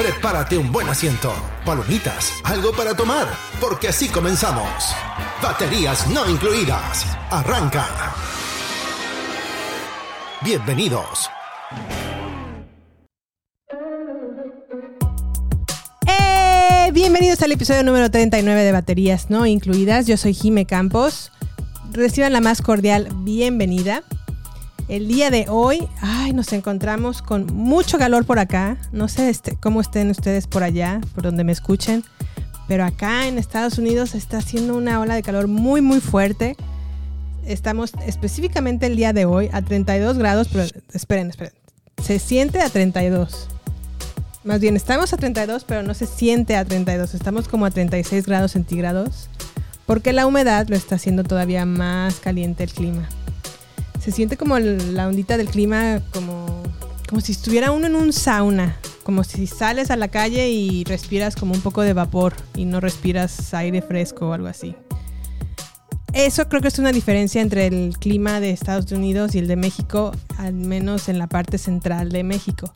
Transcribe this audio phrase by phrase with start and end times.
[0.00, 1.30] Prepárate un buen asiento,
[1.62, 3.28] palomitas, algo para tomar,
[3.60, 4.94] porque así comenzamos.
[5.42, 7.04] Baterías no incluidas.
[7.28, 7.86] Arranca.
[10.42, 11.28] Bienvenidos.
[16.06, 16.90] ¡Eh!
[16.94, 20.06] Bienvenidos al episodio número 39 de Baterías No Incluidas.
[20.06, 21.30] Yo soy Jime Campos.
[21.92, 24.02] Reciban la más cordial bienvenida.
[24.90, 28.76] El día de hoy, ay, nos encontramos con mucho calor por acá.
[28.90, 32.02] No sé este, cómo estén ustedes por allá, por donde me escuchen.
[32.66, 36.56] Pero acá en Estados Unidos está haciendo una ola de calor muy, muy fuerte.
[37.46, 41.52] Estamos específicamente el día de hoy a 32 grados, pero esperen, esperen.
[42.02, 43.46] Se siente a 32.
[44.42, 47.14] Más bien, estamos a 32, pero no se siente a 32.
[47.14, 49.28] Estamos como a 36 grados centígrados.
[49.86, 53.08] Porque la humedad lo está haciendo todavía más caliente el clima.
[54.00, 56.62] Se siente como la ondita del clima, como,
[57.08, 58.76] como si estuviera uno en un sauna.
[59.02, 62.80] Como si sales a la calle y respiras como un poco de vapor y no
[62.80, 64.74] respiras aire fresco o algo así.
[66.12, 69.56] Eso creo que es una diferencia entre el clima de Estados Unidos y el de
[69.56, 72.74] México, al menos en la parte central de México.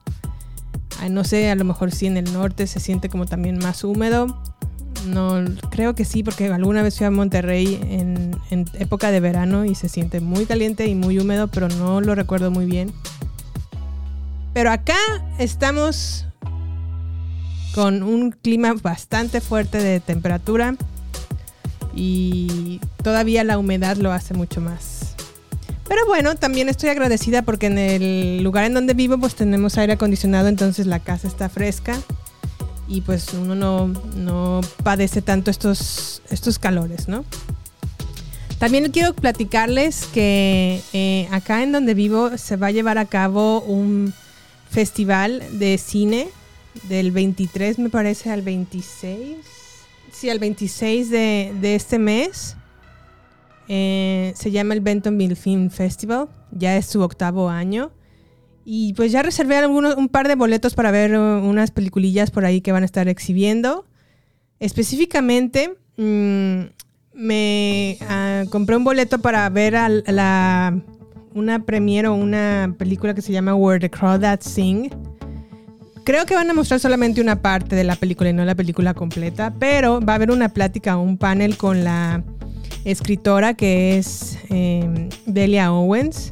[1.00, 3.82] Ah, No sé, a lo mejor sí en el norte se siente como también más
[3.82, 4.40] húmedo.
[5.06, 8.34] No, creo que sí, porque alguna vez fui a Monterrey en,
[8.74, 12.50] época de verano y se siente muy caliente y muy húmedo, pero no lo recuerdo
[12.50, 12.92] muy bien.
[14.52, 14.96] Pero acá
[15.38, 16.26] estamos
[17.74, 20.76] con un clima bastante fuerte de temperatura
[21.94, 25.14] y todavía la humedad lo hace mucho más.
[25.88, 29.94] Pero bueno, también estoy agradecida porque en el lugar en donde vivo pues tenemos aire
[29.94, 31.98] acondicionado, entonces la casa está fresca
[32.88, 37.24] y pues uno no, no padece tanto estos, estos calores, ¿no?
[38.58, 43.60] También quiero platicarles que eh, acá en donde vivo se va a llevar a cabo
[43.62, 44.14] un
[44.70, 46.28] festival de cine
[46.88, 49.36] del 23 me parece al 26.
[50.12, 52.56] Sí, al 26 de, de este mes.
[53.68, 56.28] Eh, se llama el Bentonville Film Festival.
[56.50, 57.90] Ya es su octavo año.
[58.64, 62.44] Y pues ya reservé algunos, un par de boletos para ver uh, unas peliculillas por
[62.44, 63.84] ahí que van a estar exhibiendo.
[64.58, 66.60] Específicamente, mm,
[67.12, 69.74] me ah, compré un boleto para ver
[70.06, 70.80] la,
[71.34, 74.90] una premiere o una película que se llama Where the Crawdads Sing.
[76.04, 78.94] Creo que van a mostrar solamente una parte de la película y no la película
[78.94, 82.22] completa, pero va a haber una plática, un panel con la
[82.84, 86.30] escritora que es eh, Delia Owens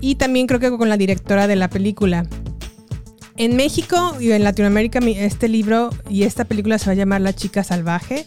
[0.00, 2.26] y también creo que con la directora de la película.
[3.36, 7.34] En México y en Latinoamérica este libro y esta película se va a llamar La
[7.34, 8.26] chica salvaje.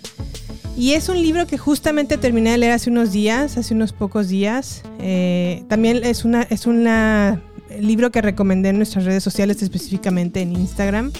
[0.76, 4.28] Y es un libro que justamente terminé de leer hace unos días, hace unos pocos
[4.28, 4.84] días.
[5.00, 7.42] Eh, también es una es una
[7.80, 11.12] libro que recomendé en nuestras redes sociales, específicamente en Instagram.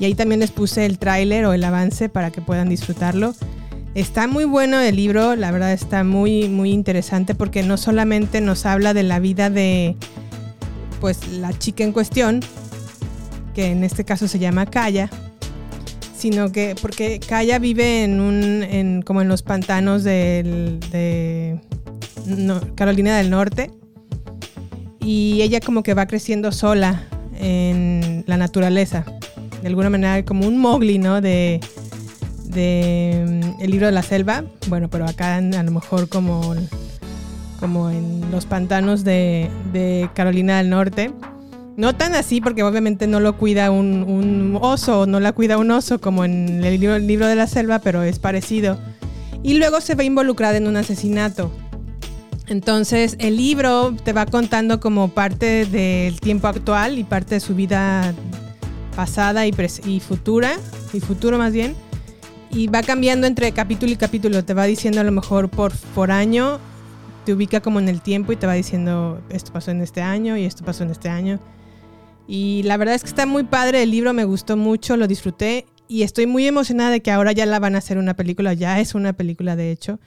[0.00, 3.34] Y ahí también les puse el tráiler o el avance para que puedan disfrutarlo.
[3.94, 8.66] Está muy bueno el libro, la verdad está muy muy interesante porque no solamente nos
[8.66, 9.94] habla de la vida de
[11.00, 12.40] pues la chica en cuestión,
[13.54, 15.10] que en este caso se llama Kaya,
[16.16, 21.60] sino que porque Kaya vive en un en, como en los pantanos de
[22.74, 23.70] Carolina del Norte
[24.98, 27.04] y ella como que va creciendo sola
[27.38, 29.04] en la naturaleza
[29.64, 31.58] de alguna manera como un Mowgli no de
[32.54, 36.54] de mm, el libro de la selva bueno pero acá en- a lo mejor como
[37.60, 41.12] como en los pantanos de, de Carolina del Norte
[41.76, 45.72] no tan así, porque obviamente no lo cuida un, un oso, no la cuida un
[45.72, 48.78] oso como en el libro, el libro de la selva, pero es parecido.
[49.42, 51.50] Y luego se ve involucrada en un asesinato.
[52.46, 57.56] Entonces el libro te va contando como parte del tiempo actual y parte de su
[57.56, 58.14] vida
[58.94, 59.52] pasada y,
[59.86, 60.52] y futura,
[60.92, 61.74] y futuro más bien.
[62.54, 64.44] Y va cambiando entre capítulo y capítulo.
[64.44, 66.60] Te va diciendo a lo mejor por, por año.
[67.24, 70.36] Te ubica como en el tiempo y te va diciendo esto pasó en este año
[70.36, 71.40] y esto pasó en este año.
[72.28, 75.66] Y la verdad es que está muy padre el libro, me gustó mucho, lo disfruté
[75.88, 78.80] y estoy muy emocionada de que ahora ya la van a hacer una película, ya
[78.80, 80.00] es una película de hecho,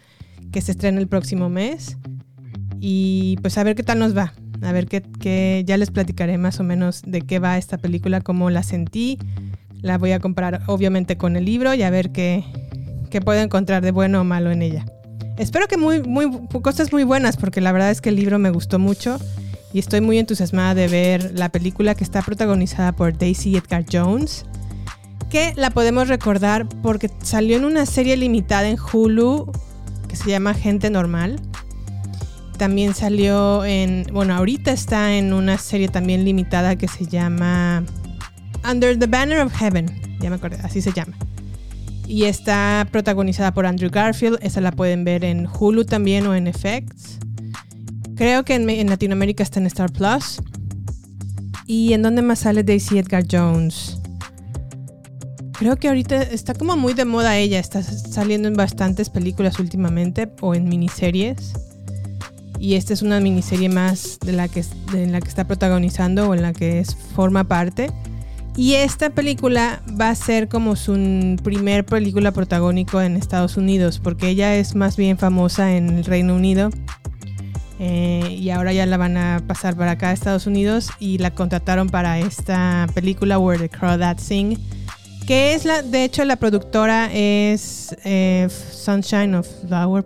[0.52, 1.98] que se estrena el próximo mes.
[2.80, 6.60] Y pues a ver qué tal nos va, a ver qué, ya les platicaré más
[6.60, 9.20] o menos de qué va esta película, cómo la sentí.
[9.82, 12.44] La voy a comprar obviamente con el libro y a ver qué,
[13.24, 14.86] puedo encontrar de bueno o malo en ella.
[15.38, 16.30] Espero que muy, muy,
[16.62, 19.20] cosas muy buenas porque la verdad es que el libro me gustó mucho
[19.74, 24.46] y estoy muy entusiasmada de ver la película que está protagonizada por Daisy Edgar Jones
[25.30, 29.52] que la podemos recordar porque salió en una serie limitada en Hulu
[30.08, 31.40] que se llama Gente Normal.
[32.58, 37.84] También salió en, bueno, ahorita está en una serie también limitada que se llama
[38.70, 39.88] Under the Banner of Heaven,
[40.20, 41.14] ya me acordé, así se llama.
[42.06, 46.52] Y está protagonizada por Andrew Garfield, esa la pueden ver en Hulu también o en
[46.54, 47.20] FX.
[48.18, 50.42] Creo que en, Latinoamérica está en Star Plus.
[51.68, 54.00] ¿Y en dónde más sale Daisy Edgar Jones?
[55.54, 60.32] Creo que ahorita está como muy de moda ella, está saliendo en bastantes películas últimamente
[60.42, 61.54] o en miniseries.
[62.60, 66.34] Y esta es una miniserie más de la que, de la que está protagonizando o
[66.34, 67.92] en la que es, forma parte.
[68.58, 74.30] Y esta película va a ser como su primer película protagónico en Estados Unidos, porque
[74.30, 76.72] ella es más bien famosa en el Reino Unido.
[77.80, 81.30] Eh, y ahora ya la van a pasar para acá a Estados Unidos y la
[81.30, 84.58] contrataron para esta película Where the Crow That Sing
[85.28, 90.06] que es la, de hecho, la productora es eh, Sunshine of Flower.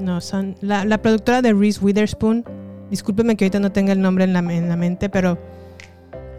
[0.00, 2.44] No, son, la, productora de Reese Witherspoon.
[2.90, 5.38] Discúlpeme que ahorita no tenga el nombre en la mente, pero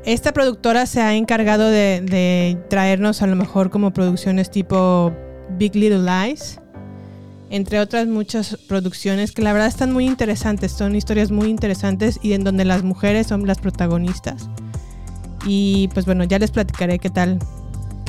[0.05, 5.13] esta productora se ha encargado de, traernos a lo mejor como producciones tipo
[5.57, 6.59] Big Little Lies,
[7.49, 12.33] entre otras muchas producciones que la verdad están muy interesantes, son historias muy interesantes y
[12.33, 14.49] en donde las mujeres son las protagonistas.
[15.45, 17.39] Y pues bueno, ya les platicaré qué tal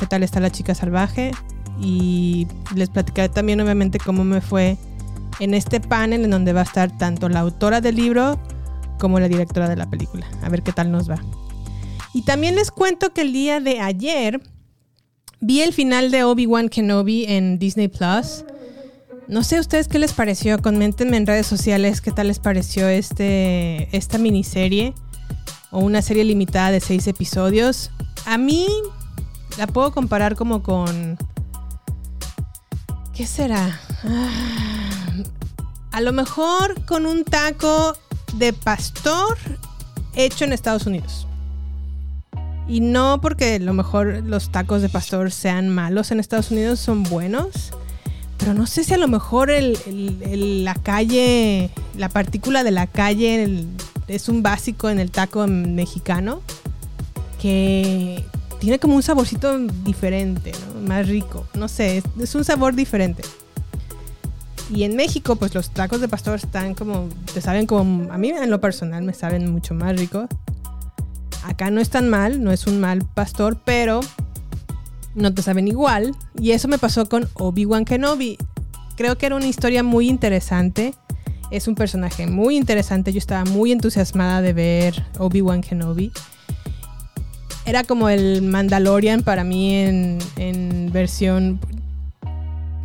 [0.01, 1.31] qué tal está la chica salvaje
[1.79, 4.77] y les platicaré también obviamente cómo me fue
[5.39, 8.39] en este panel en donde va a estar tanto la autora del libro
[8.99, 10.25] como la directora de la película.
[10.43, 11.21] A ver qué tal nos va.
[12.13, 14.41] Y también les cuento que el día de ayer
[15.39, 18.45] vi el final de Obi-Wan Kenobi en Disney Plus.
[19.27, 22.87] No sé a ustedes qué les pareció, coméntenme en redes sociales qué tal les pareció
[22.89, 24.93] este, esta miniserie
[25.71, 27.91] o una serie limitada de seis episodios.
[28.25, 28.67] A mí
[29.57, 31.17] la puedo comparar como con...
[33.13, 33.79] ¿Qué será?
[34.03, 35.13] Ah,
[35.91, 37.95] a lo mejor con un taco
[38.33, 39.37] de pastor
[40.13, 41.27] hecho en Estados Unidos.
[42.67, 46.79] Y no porque a lo mejor los tacos de pastor sean malos en Estados Unidos,
[46.79, 47.71] son buenos.
[48.37, 53.65] Pero no sé si a lo mejor la calle, la partícula de la calle
[54.07, 56.41] es un básico en el taco mexicano.
[57.39, 58.23] Que,
[58.61, 60.51] tiene como un saborcito diferente,
[60.85, 61.47] más rico.
[61.55, 63.23] No sé, es, un sabor diferente.
[64.69, 68.29] Y en México, pues los tacos de pastor están como, te saben como, a mí
[68.29, 70.27] en lo personal me saben mucho más ricos.
[71.43, 74.01] Acá no es tan mal, no es un mal pastor, pero
[75.15, 76.15] no te saben igual.
[76.39, 78.37] Y eso me pasó con Obi-Wan Kenobi.
[78.95, 80.93] Creo que era una historia muy interesante.
[81.49, 83.11] Es un personaje muy interesante.
[83.11, 86.11] Yo estaba muy entusiasmada de ver Obi-Wan Kenobi
[87.65, 91.59] era como el Mandalorian para mí en, versión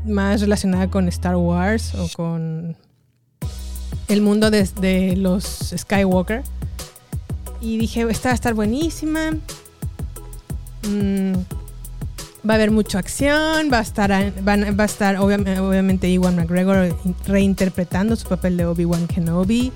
[0.05, 2.77] más relacionada con Star Wars o con
[4.09, 6.45] el mundo de, los Skywalker.
[7.61, 9.33] Y dije, esta va a estar buenísima.
[10.89, 11.33] Mm,
[12.49, 13.71] va a haber mucha acción.
[13.73, 16.97] Va a estar, va a estar obviamente, obviamente Iwan McGregor
[17.27, 19.73] reinterpretando su papel de Obi-Wan Kenobi.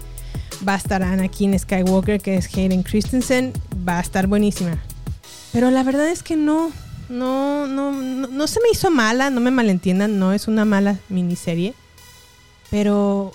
[0.66, 3.52] Va a estar Anakin Skywalker, que es Hayden Christensen.
[3.88, 4.78] Va a estar buenísima.
[5.52, 6.70] Pero la verdad es que no,
[7.08, 11.74] no, no, no, se me hizo mala, no me malentiendan, no es una mala miniserie.
[12.70, 13.32] Pero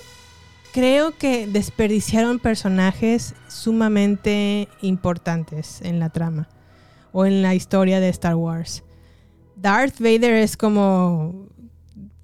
[0.75, 6.50] creo que desperdiciaron personajes sumamente importantes en la trama
[7.13, 8.84] o en la historia de Star Wars.
[9.55, 11.48] Darth Vader es como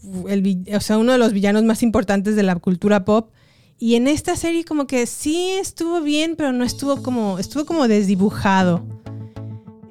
[0.04, 3.32] o sea, uno de los villanos más importantes de la cultura pop.
[3.78, 7.88] Y en esta serie como que sí estuvo bien, pero no estuvo como, estuvo como
[7.88, 8.86] desdibujado.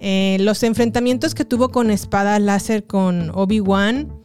[0.00, 4.19] Eh, los enfrentamientos que tuvo con espada láser con Obi-Wan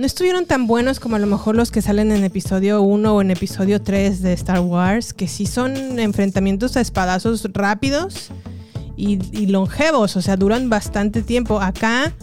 [0.00, 3.20] no estuvieron tan buenos como a lo mejor los que salen en episodio 1 o
[3.20, 8.30] en episodio 3 de Star Wars, que sí son enfrentamientos a espadazos rápidos
[8.96, 11.60] y, longevos, o sea, duran bastante tiempo.
[11.60, 12.14] Acá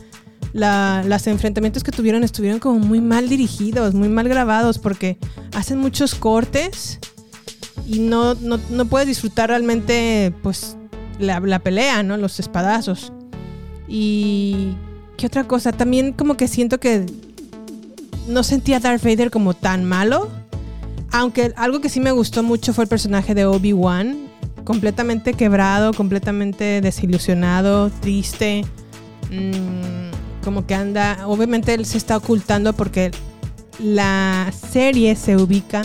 [0.54, 5.20] los enfrentamientos que tuvieron estuvieron como muy mal dirigidos, muy mal grabados, porque
[5.54, 6.98] hacen muchos cortes
[7.86, 10.78] y no, no, no puedes disfrutar realmente pues
[11.20, 12.18] la, la pelea, ¿no?
[12.18, 13.14] Los espadazos.
[13.88, 14.74] Y
[15.16, 17.06] qué otra cosa, también como que siento que
[18.28, 20.30] no sentía a Darth Vader como tan malo.
[21.12, 24.28] Aunque algo que sí me gustó mucho fue el personaje de Obi-Wan.
[24.64, 28.66] Completamente quebrado, completamente desilusionado, triste.
[29.32, 31.28] mm, como que anda.
[31.28, 33.12] Obviamente él se está ocultando porque
[33.80, 35.84] la serie se ubica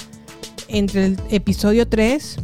[0.69, 2.37] entre el episodio 3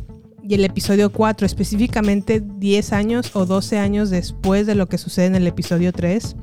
[0.42, 5.26] y el episodio 4, específicamente 10 años o 12 años después de lo que sucede
[5.26, 6.36] en el episodio 3.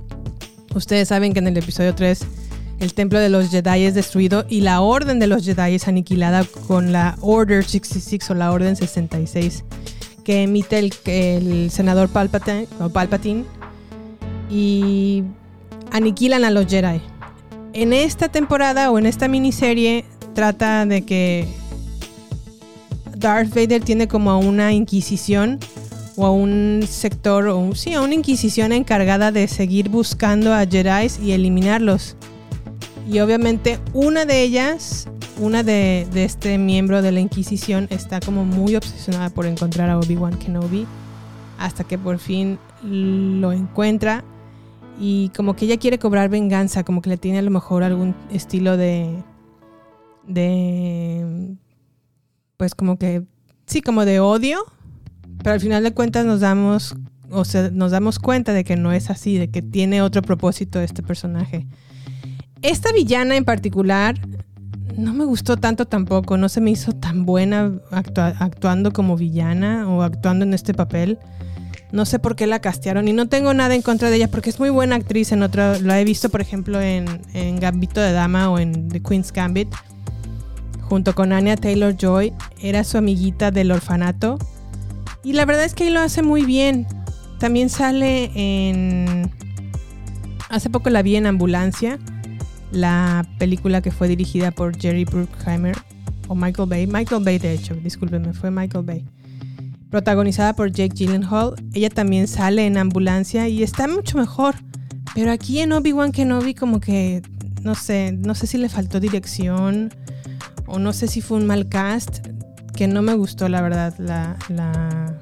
[0.76, 2.26] Ustedes saben que en el episodio 3
[2.80, 6.44] el templo de los Jedi es destruido y la orden de los Jedi es aniquilada
[6.68, 9.64] con la Order 66 o la Orden 66
[10.24, 13.46] que emite el, el senador Palpatine, Palpatine
[14.50, 15.24] y
[15.92, 17.00] aniquilan a los Jedi.
[17.74, 20.04] En esta temporada o en esta miniserie
[20.34, 21.48] trata de que
[23.16, 25.60] Darth Vader tiene como a una inquisición
[26.16, 31.08] o a un sector, o sí, a una inquisición encargada de seguir buscando a Jedi
[31.24, 32.16] y eliminarlos.
[33.08, 35.08] Y obviamente una de ellas,
[35.40, 40.00] una de, de este miembro de la Inquisición, está como muy obsesionada por encontrar a
[40.00, 40.88] Obi-Wan Kenobi.
[41.58, 44.24] Hasta que por fin lo encuentra.
[45.00, 48.16] Y como que ella quiere cobrar venganza, como que le tiene a lo mejor algún
[48.32, 49.24] estilo de.
[50.28, 51.56] de.
[52.58, 53.24] Pues como que.
[53.66, 54.60] Sí, como de odio.
[55.44, 56.96] Pero al final de cuentas nos damos.
[57.30, 60.80] O sea, nos damos cuenta de que no es así, de que tiene otro propósito
[60.80, 61.68] este personaje.
[62.66, 64.16] Esta villana en particular
[64.98, 69.88] no me gustó tanto tampoco, no se me hizo tan buena actua- actuando como villana
[69.88, 71.20] o actuando en este papel.
[71.92, 74.50] No sé por qué la castearon y no tengo nada en contra de ella porque
[74.50, 77.06] es muy buena actriz en otra, la he visto por ejemplo en,
[77.36, 79.68] en Gambito de Dama o en The Queen's Gambit
[80.82, 84.40] junto con Anya Taylor Joy, era su amiguita del orfanato
[85.24, 86.88] y la verdad es que ahí lo hace muy bien.
[87.40, 89.30] También sale en
[90.50, 92.00] hace poco la vi en Ambulancia
[92.72, 95.78] la película que fue dirigida por Jerry Bruckheimer
[96.28, 96.88] o Michael Bay.
[96.88, 99.06] Michael Bay, de hecho, discúlpenme, fue Michael Bay.
[99.90, 101.54] Protagonizada por Jake Gyllenhaal.
[101.74, 104.56] Ella también sale en Ambulancia y está mucho mejor.
[105.14, 107.22] Pero aquí en Obi-Wan Kenobi como que,
[107.62, 109.94] no sé, no sé si le faltó dirección
[110.68, 112.28] o no sé si fue un mal cast,
[112.76, 115.18] que no me gustó la verdad la, la,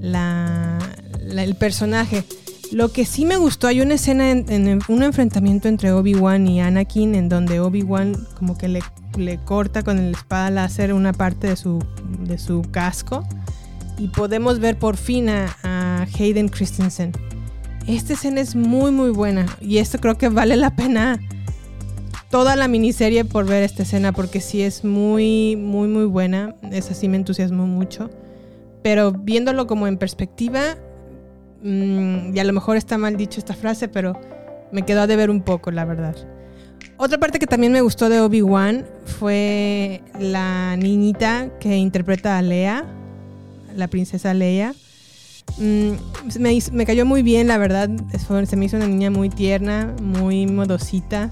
[0.00, 0.78] la-
[1.20, 2.24] la- el personaje.
[2.72, 7.14] Lo que sí me gustó, hay una escena en, un enfrentamiento entre Obi-Wan y Anakin
[7.14, 8.82] en donde Obi-Wan como que le,
[9.44, 11.82] corta con la espada láser una parte de su,
[12.20, 13.26] de su casco
[13.96, 17.12] y podemos ver por fin a, a Hayden Christensen.
[17.86, 21.18] Esta escena es muy muy buena y esto creo que vale la pena
[22.30, 26.54] toda la miniserie por ver esta escena porque sí es muy muy muy buena.
[26.70, 28.10] Esa sí me entusiasmó mucho.
[28.82, 30.76] Pero viéndolo como en perspectiva,
[31.62, 34.18] Mm, y a lo mejor está mal dicho esta frase, pero
[34.72, 36.14] me quedó a deber un poco, la verdad.
[36.96, 42.84] Otra parte que también me gustó de Obi-Wan fue la niñita que interpreta a Leia,
[43.76, 44.74] la princesa Leia.
[45.58, 45.92] Mm,
[46.72, 47.88] me, cayó muy bien, la verdad.
[48.26, 51.30] Fue- Se me hizo una niña muy tierna, muy modosita.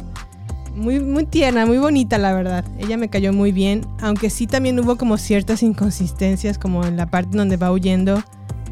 [0.74, 2.64] Muy, muy tierna, muy bonita, la verdad.
[2.78, 3.86] Ella me cayó muy bien.
[4.00, 8.22] Aunque sí también hubo como ciertas inconsistencias, como en la parte donde va huyendo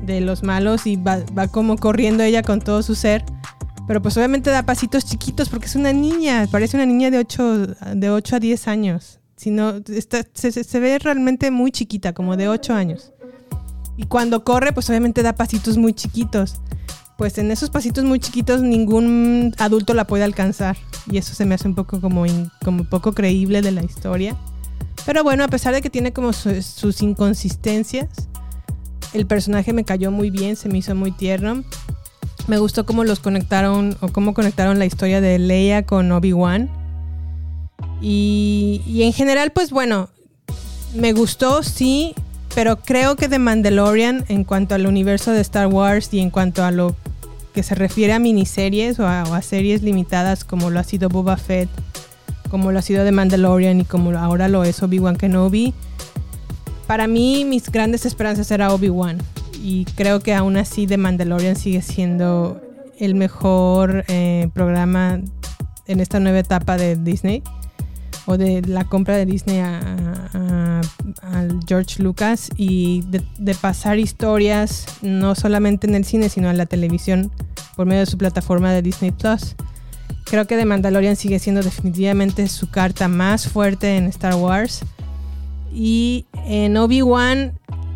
[0.05, 3.25] de los malos y va, va como corriendo ella con todo su ser.
[3.87, 7.67] Pero pues obviamente da pasitos chiquitos porque es una niña, parece una niña de 8,
[7.95, 9.19] de 8 a 10 años.
[9.37, 13.13] Si no, está- se- se ve realmente muy chiquita, como de 8 años.
[13.97, 16.57] Y cuando corre, pues obviamente da pasitos muy chiquitos.
[17.19, 20.77] Pues en esos pasitos muy chiquitos ningún adulto la puede alcanzar.
[21.11, 24.35] Y eso se me hace un poco como, in- como poco creíble de la historia.
[25.05, 28.09] Pero bueno, a pesar de que tiene como su- sus inconsistencias,
[29.15, 31.65] el personaje me cayó muy bien, se me hizo muy tierno.
[32.47, 36.69] Me gustó cómo los conectaron o cómo conectaron la historia de Leia con Obi-Wan.
[38.03, 40.11] Y, y en general, pues bueno,
[40.95, 42.15] me gustó, sí,
[42.55, 46.63] pero creo que The Mandalorian, en cuanto al universo de Star Wars y en cuanto
[46.65, 46.95] a lo
[47.55, 51.69] que se refiere a miniseries o a, series limitadas, como lo ha sido Boba Fett,
[52.51, 55.73] como lo ha sido The Mandalorian y como ahora lo es Obi-Wan Kenobi,
[56.85, 59.19] para mí mis grandes esperanzas era Obi-Wan.
[59.63, 62.61] Y creo que aún así The Mandalorian sigue siendo
[62.99, 65.21] el mejor eh, programa
[65.87, 67.43] en esta nueva etapa de Disney.
[68.27, 70.81] O de la compra de Disney a,
[71.67, 76.67] George Lucas y de, de pasar historias no solamente en el cine, sino en la
[76.67, 77.31] televisión
[77.77, 79.57] por medio de su plataforma de Disney Plus.
[80.25, 84.81] Creo que The Mandalorian sigue siendo definitivamente su carta más fuerte en Star Wars.
[85.75, 87.53] Y en Obi-Wan,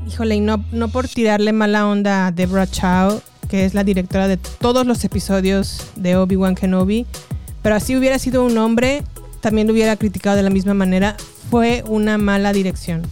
[0.07, 4.29] híjole, y no, no por tirarle mala onda a Deborah Chow, que es la directora
[4.29, 7.07] de todos los episodios de Obi-Wan Kenobi,
[7.63, 9.05] pero así hubiera sido un hombre,
[9.41, 11.17] también lo hubiera criticado de la misma manera.
[11.51, 13.03] Fue una mala dirección.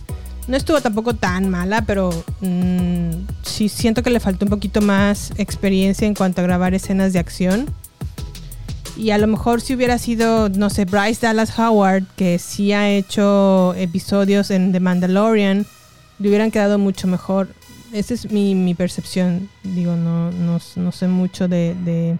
[0.48, 3.10] No estuvo tampoco tan mala, pero mm,
[3.42, 7.18] sí siento que le faltó un poquito más experiencia en cuanto a grabar escenas de
[7.18, 7.66] acción.
[8.96, 12.88] Y a lo mejor si hubiera sido, no sé, Bryce Dallas Howard, que sí ha
[12.88, 15.66] hecho episodios en The Mandalorian,
[16.18, 17.48] le hubieran quedado mucho mejor.
[17.92, 19.50] Esa es mi, mi percepción.
[19.62, 22.18] Digo, no, no, no sé mucho de, de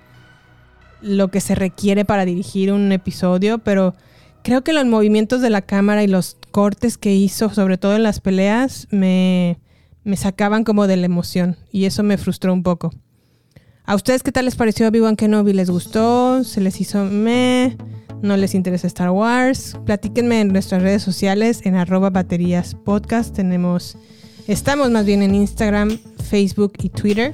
[1.01, 3.95] lo que se requiere para dirigir un episodio, pero
[4.43, 8.03] creo que los movimientos de la cámara y los cortes que hizo, sobre todo en
[8.03, 9.59] las peleas, me,
[10.05, 12.93] me sacaban como de la emoción y eso me frustró un poco.
[13.89, 15.53] ¿A ustedes qué tal les pareció Obi-Wan Kenobi?
[15.53, 16.43] ¿Les gustó?
[16.43, 17.77] ¿Se les hizo me?
[18.21, 19.79] ¿No les interesa Star Wars?
[19.87, 23.33] Platíquenme en nuestras redes sociales en arroba baterías podcast.
[23.33, 23.97] Tenemos,
[24.49, 27.33] estamos más bien en Instagram, Facebook y Twitter.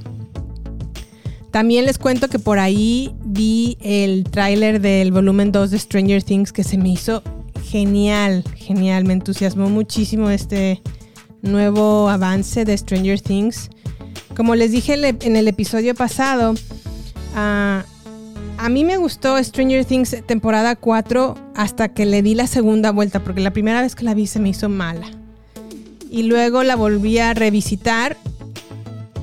[1.51, 6.53] También les cuento que por ahí vi el tráiler del volumen 2 de Stranger Things
[6.53, 7.23] que se me hizo
[7.65, 9.07] genial, genial.
[9.07, 10.83] Me entusiasmó muchísimo este
[11.41, 13.71] nuevo avance de Stranger Things.
[14.37, 17.83] Como les dije en el episodio pasado, uh,
[18.59, 23.23] a mí me gustó Stranger Things temporada 4 hasta que le di la segunda vuelta,
[23.23, 25.07] porque la primera vez que la vi se me hizo mala.
[26.11, 28.17] Y luego la volví a revisitar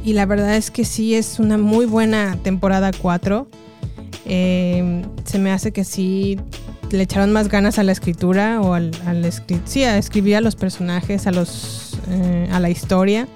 [0.04, 3.48] y la verdad es que sí es una muy buena temporada 4.
[4.26, 6.38] Eh, se me hace que sí
[6.92, 9.26] le echaron más ganas a la escritura o al, al
[9.66, 13.28] sí, a escribir a los personajes, a, los, eh, a la historia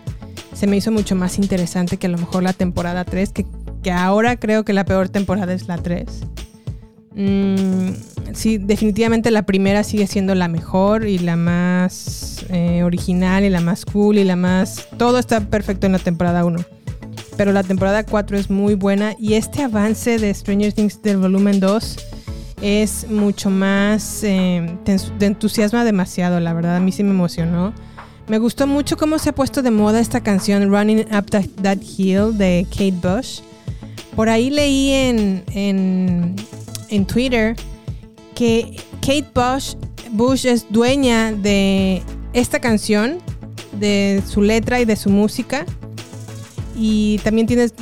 [0.54, 3.46] se me hizo mucho más interesante que a lo mejor la temporada 3, que,
[3.82, 6.06] que ahora creo que la peor temporada es la 3.
[7.16, 7.92] Mm,
[8.34, 13.62] sí, definitivamente la primera sigue siendo la mejor y la más eh, original y la
[13.62, 14.88] más cool y la más...
[14.98, 16.60] Todo está perfecto en la temporada 1.
[17.38, 21.60] Pero la temporada 4 es muy buena y este avance de Stranger Things del volumen
[21.60, 21.98] 2
[22.62, 24.24] es mucho más...
[24.24, 26.78] Eh, te entusiasma demasiado, la verdad.
[26.78, 27.74] A mí sí me emocionó.
[28.28, 32.38] Me gustó mucho cómo se ha puesto de moda esta canción Running Up That, Hill
[32.38, 33.42] de Kate Bush.
[34.16, 35.44] Por ahí leí en,
[36.90, 37.56] en, Twitter
[38.34, 39.76] que Kate Bush,
[40.12, 43.18] Bush es dueña de esta canción,
[43.74, 45.66] de su letra y de su música.
[46.78, 47.74] Y también tienes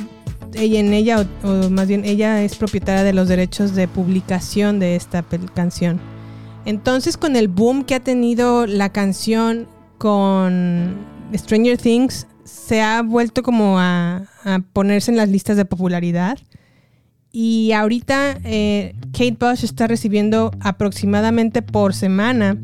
[0.54, 4.80] ella en ella, o, o, más bien ella es propietaria de los derechos de publicación
[4.80, 5.24] de esta
[5.54, 6.00] canción.
[6.64, 9.68] Entonces con el boom que ha tenido la canción
[10.02, 10.96] con
[11.32, 14.24] Stranger Things se ha vuelto como a,
[14.72, 16.40] ponerse en las listas de popularidad.
[17.30, 22.58] Y ahorita eh, Kate Bush está recibiendo aproximadamente por semana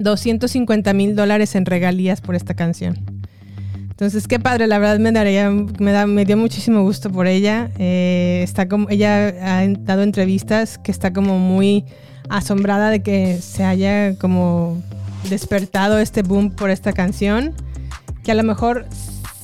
[0.00, 2.96] 250 mil dólares en regalías por esta canción.
[3.90, 7.70] Entonces, qué padre, la verdad me, daría, me, dio muchísimo gusto por ella.
[7.78, 11.84] Eh, está como, ella ha dado entrevistas que está como muy
[12.28, 14.82] asombrada de que se haya como
[15.28, 17.54] despertado este boom por esta canción,
[18.22, 18.86] que a lo mejor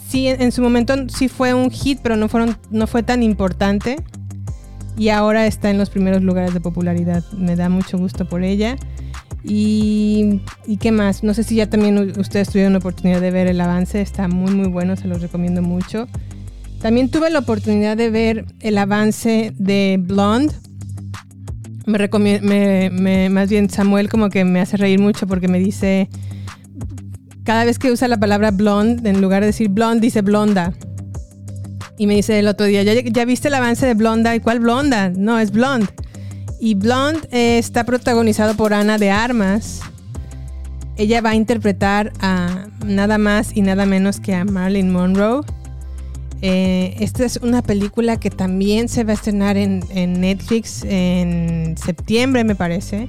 [0.08, 3.96] sí en su momento sí fue un hit, pero no, fueron, no fue tan importante
[4.96, 7.24] y ahora está en los primeros lugares de popularidad.
[7.32, 8.76] Me da mucho gusto por ella.
[9.46, 10.40] Y,
[10.80, 14.00] qué más, no sé si ya también ustedes tuvieron la oportunidad de ver el avance,
[14.00, 16.08] está muy muy bueno, se los recomiendo mucho.
[16.80, 20.54] También tuve la oportunidad de ver el avance de Blonde,
[21.86, 26.08] me, me, más bien Samuel como que me hace reír mucho porque me dice,
[27.44, 30.72] cada vez que usa la palabra blonde, en lugar de decir blonde, dice blonda.
[31.96, 34.34] Y me dice el otro día, ¿ya, viste el avance de Blonda?
[34.34, 35.10] ¿Y cuál Blonda?
[35.10, 35.86] No, es Blonde.
[36.60, 39.80] Y Blonde eh, está protagonizado por Ana de Armas.
[40.96, 45.42] Ella va a interpretar a nada más y nada menos que a Marilyn Monroe.
[46.46, 49.80] Eh, esta es una película que también se va a estrenar en,
[50.20, 53.08] Netflix en septiembre, me parece.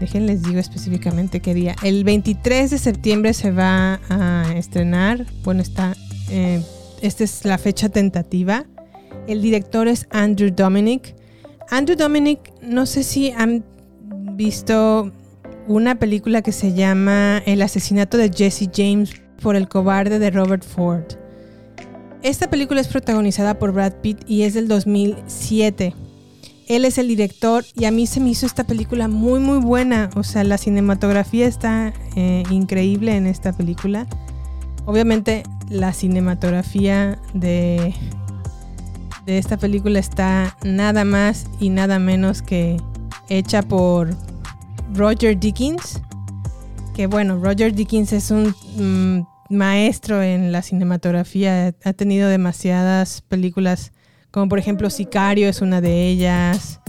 [0.00, 1.76] Déjenles digo específicamente qué día.
[1.82, 5.26] El 23 de septiembre se va a estrenar.
[5.44, 5.94] Bueno, está.
[6.30, 6.62] Eh,
[7.02, 8.64] esta es la fecha tentativa.
[9.26, 11.14] El director es Andrew Dominic.
[11.68, 13.66] Andrew Dominic, no sé si han
[14.32, 15.12] visto
[15.68, 20.64] una película que se llama El asesinato de Jesse James por el cobarde de Robert
[20.64, 21.20] Ford.
[22.22, 25.94] Esta película es protagonizada por Brad Pitt y es del 2007.
[26.68, 30.10] Él es el director y a mí se me hizo esta película muy muy buena.
[30.14, 34.06] O sea, la cinematografía está eh, increíble en esta película.
[34.84, 37.94] Obviamente la cinematografía de,
[39.24, 42.76] de esta película está nada más y nada menos que
[43.30, 44.10] hecha por
[44.94, 46.02] Roger Dickens.
[46.94, 51.74] Que bueno, Roger Dickens es un mm, maestro en la cinematografía.
[51.84, 53.92] Ha tenido demasiadas películas,
[54.30, 56.80] como por ejemplo Sicario es una de ellas.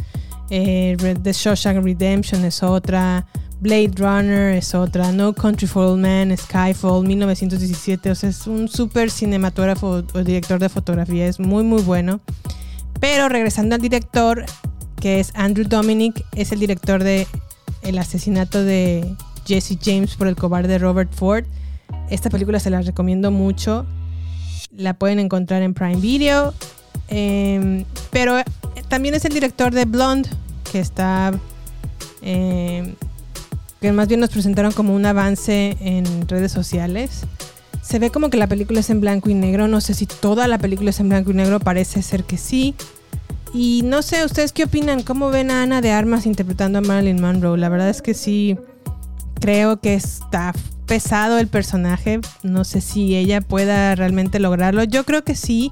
[0.50, 3.26] Eh, The Shawshank Redemption es otra.
[3.62, 8.68] Blade Runner es otra, No Country for Old Men, Skyfall, 1917, o sea, es un
[8.68, 12.22] súper cinematógrafo o director de fotografía, es muy muy bueno.
[13.00, 14.46] Pero regresando al director,
[15.00, 17.28] que es Andrew Dominic, es el director de
[17.84, 21.46] El asesinato de Jesse James por el cobarde Robert Ford.
[22.10, 23.86] Esta película se la recomiendo mucho.
[24.76, 26.54] La pueden encontrar en Prime Video.
[27.08, 28.38] Em, pero
[28.88, 30.30] también es el director de Blonde,
[30.72, 31.32] que está
[32.22, 32.96] em,
[33.82, 37.26] que más bien nos presentaron como un avance en redes sociales.
[37.82, 39.68] Se ve como que la película es en blanco y negro.
[39.68, 41.60] No sé si toda la película es en blanco y negro.
[41.60, 42.76] Parece ser que sí.
[43.54, 45.04] Y no sé, ¿ustedes qué opinan?
[45.04, 47.58] ¿Cómo ven a Ana de Armas interpretando a Marilyn Monroe?
[47.58, 48.58] La verdad es que sí,
[49.42, 50.54] creo que está
[50.92, 52.20] pesado el personaje.
[52.44, 54.84] No sé si ella pueda realmente lograrlo.
[54.84, 55.72] Yo creo que sí,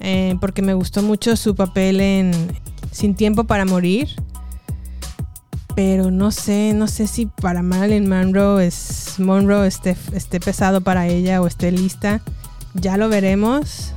[0.00, 2.32] eh, porque me gustó mucho su papel en
[2.90, 4.08] Sin Tiempo para Morir
[5.76, 11.06] pero no sé, no sé si para Marilyn Monroe, es, Monroe esté, esté pesado para
[11.06, 12.22] ella o esté lista.
[12.74, 13.92] Ya lo veremos.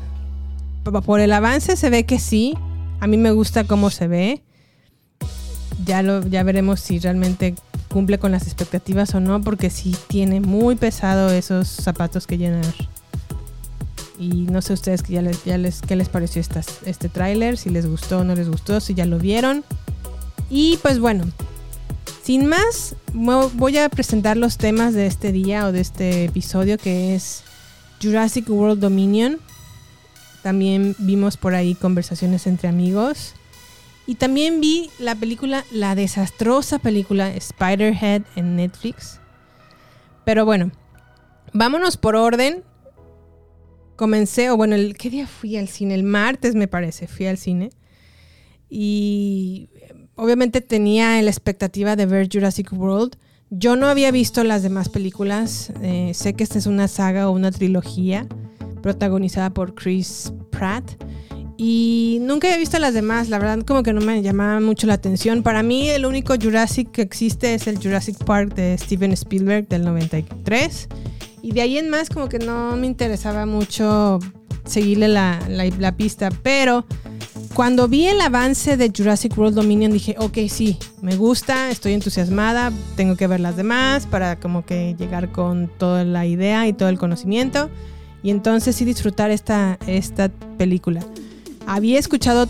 [1.05, 2.55] Por el avance se ve que sí.
[2.99, 4.43] A mí me gusta cómo se ve.
[5.85, 7.55] Ya, lo, ya veremos si realmente
[7.89, 12.73] cumple con las expectativas o no, porque sí tiene muy pesado esos zapatos que llenar.
[14.17, 17.85] Y no sé ustedes ya les, ya les, qué les pareció este tráiler, si les
[17.87, 19.63] gustó o no les gustó, si ya lo vieron.
[20.49, 21.25] Y pues bueno,
[22.23, 27.15] sin más, voy a presentar los temas de este día o de este episodio que
[27.15, 27.43] es
[28.01, 29.39] Jurassic World Dominion.
[30.43, 33.33] También vimos por ahí conversaciones entre amigos.
[34.09, 39.19] Y también vi la película, la desastrosa película Spider-Head en Netflix.
[40.25, 40.71] Pero bueno,
[41.53, 42.63] vámonos por orden.
[43.95, 45.93] Comencé, o bueno, el, ¿qué día fui al cine?
[45.93, 47.69] El martes me parece, fui al cine.
[48.67, 49.69] Y
[50.15, 53.15] obviamente tenía la expectativa de ver Jurassic World.
[53.51, 55.71] Yo no había visto las demás películas.
[55.83, 58.25] Eh, sé que esta es una saga o una trilogía
[58.81, 60.99] protagonizada por Chris Pratt.
[61.61, 64.93] Y nunca había visto las demás, la verdad como que no me llamaba mucho la
[64.93, 65.43] atención.
[65.43, 69.83] Para mí el único Jurassic que existe es el Jurassic Park de Steven Spielberg del
[69.83, 70.87] 93.
[71.41, 74.19] Y de ahí en más como que no me interesaba mucho
[74.63, 76.29] seguirle la, la pista.
[76.43, 76.85] Pero
[77.53, 82.71] cuando vi el avance de Jurassic World Dominion dije, ok, sí, me gusta, estoy entusiasmada,
[82.95, 86.87] tengo que ver las demás para como que llegar con toda la idea y todo
[86.87, 87.69] el conocimiento
[88.23, 91.01] y entonces sí disfrutar esta, esta película.
[91.69, 92.49] Había escuchado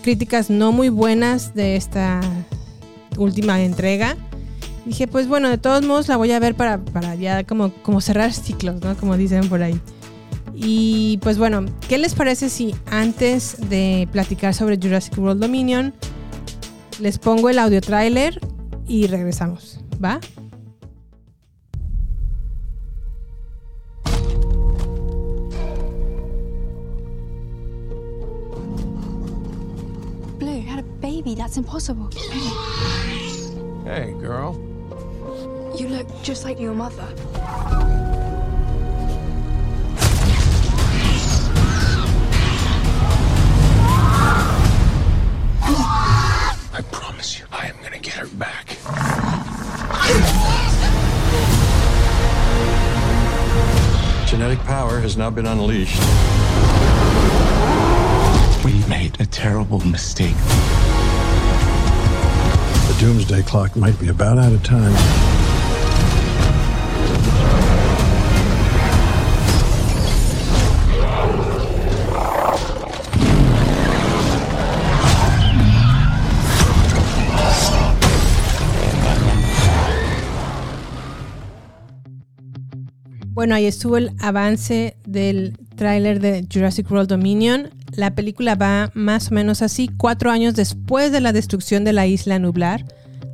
[0.00, 2.20] críticas no muy buenas de esta
[3.18, 4.16] última entrega.
[4.86, 8.00] Dije, pues bueno, de todos modos la voy a ver para, para ya como, como
[8.00, 8.96] cerrar ciclos, ¿no?
[8.96, 9.80] Como dicen por ahí.
[10.54, 15.92] Y pues bueno, ¿qué les parece si antes de platicar sobre Jurassic World Dominion
[17.00, 18.40] les pongo el audio trailer
[18.86, 19.80] y regresamos?
[20.02, 20.20] ¿Va?
[31.30, 31.40] Baby.
[31.40, 32.10] That's impossible.
[33.84, 34.54] Hey, girl.
[35.78, 37.06] You look just like your mother.
[46.72, 48.76] I promise you, I am gonna get her back.
[54.28, 56.00] Genetic power has now been unleashed.
[58.64, 60.36] We made a terrible mistake.
[63.00, 65.29] Doomsday clock might be about out of time.
[83.40, 87.70] Bueno, ahí estuvo el avance del tráiler de Jurassic World Dominion.
[87.90, 89.88] La película va más o menos así.
[89.96, 92.84] Cuatro años después de la destrucción de la isla nublar,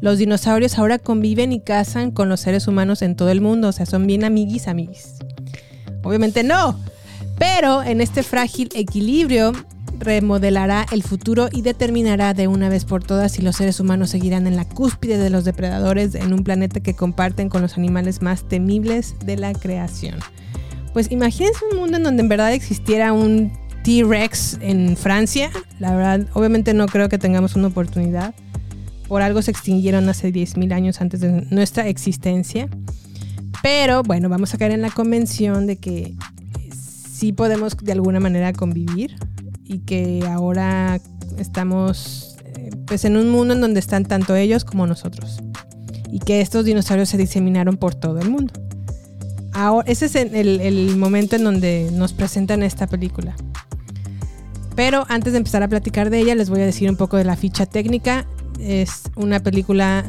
[0.01, 3.67] los dinosaurios ahora conviven y cazan con los seres humanos en todo el mundo.
[3.67, 5.15] O sea, son bien amiguis, amiguis.
[6.05, 6.79] Obviamente no.
[7.37, 9.55] Pero en este frágil equilibrio
[9.99, 14.47] remodelará el futuro y determinará de una vez por todas si los seres humanos seguirán
[14.47, 18.45] en la cúspide de los depredadores en un planeta que comparten con los animales más
[18.49, 20.19] temibles de la creación.
[20.93, 23.53] Pues imagínense un mundo en donde en verdad existiera un
[23.85, 25.51] T-Rex en Francia.
[25.79, 28.35] La verdad, obviamente no creo que tengamos una oportunidad.
[29.09, 32.69] Por algo se extinguieron hace 10.000 años antes de nuestra existencia.
[33.63, 36.15] Pero bueno, vamos a caer en la convención de que
[36.73, 39.17] sí podemos de alguna manera convivir
[39.67, 41.01] y que ahora
[41.39, 45.41] estamos eh, pues en un mundo en donde están tanto ellos como nosotros
[46.11, 48.53] y que estos dinosaurios se diseminaron por todo el mundo.
[49.53, 53.35] Ahora, ese es el, el momento en donde nos presentan esta película.
[54.75, 57.25] Pero antes de empezar a platicar de ella, les voy a decir un poco de
[57.25, 58.27] la ficha técnica.
[58.61, 60.05] Es una película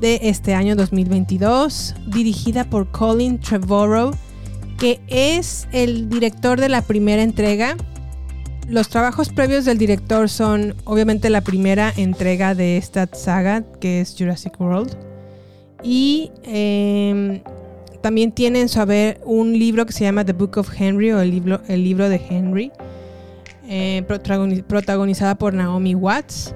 [0.00, 4.12] de este año 2022, dirigida por Colin Trevorrow,
[4.78, 7.76] que es el director de la primera entrega.
[8.70, 14.14] Los trabajos previos del director son obviamente la primera entrega de esta saga, que es
[14.16, 14.96] Jurassic World.
[15.82, 17.42] Y em,
[18.00, 21.20] también tiene en su haber un libro que se llama The Book of Henry o
[21.20, 22.70] el libro, el libro de Henry,
[23.68, 24.04] eh,
[24.68, 26.54] protagonizada por Naomi Watts.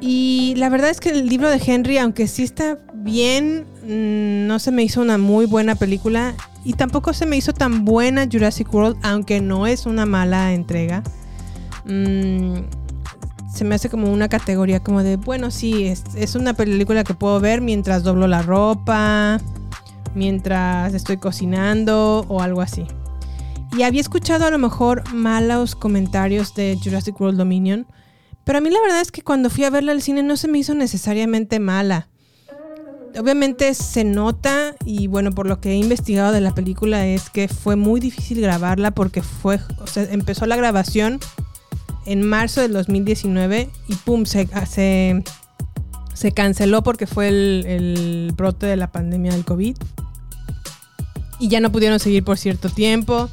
[0.00, 4.58] Y la verdad es que el libro de Henry, aunque sí está bien, mm, no
[4.58, 6.34] se me hizo una muy buena película.
[6.66, 11.04] Y tampoco se me hizo tan buena Jurassic World, aunque no es una mala entrega.
[11.84, 12.56] Mm,
[13.54, 17.14] se me hace como una categoría como de, bueno, sí, es, es una película que
[17.14, 19.40] puedo ver mientras doblo la ropa,
[20.16, 22.84] mientras estoy cocinando o algo así.
[23.78, 27.86] Y había escuchado a lo mejor malos comentarios de Jurassic World Dominion,
[28.42, 30.48] pero a mí la verdad es que cuando fui a verla al cine no se
[30.48, 32.08] me hizo necesariamente mala.
[33.18, 37.48] Obviamente se nota y bueno, por lo que he investigado de la película es que
[37.48, 41.18] fue muy difícil grabarla porque fue, o sea, empezó la grabación
[42.04, 45.24] en marzo del 2019 y pum, se, se,
[46.14, 49.76] se canceló porque fue el, el brote de la pandemia del COVID.
[51.38, 53.28] Y ya no pudieron seguir por cierto tiempo.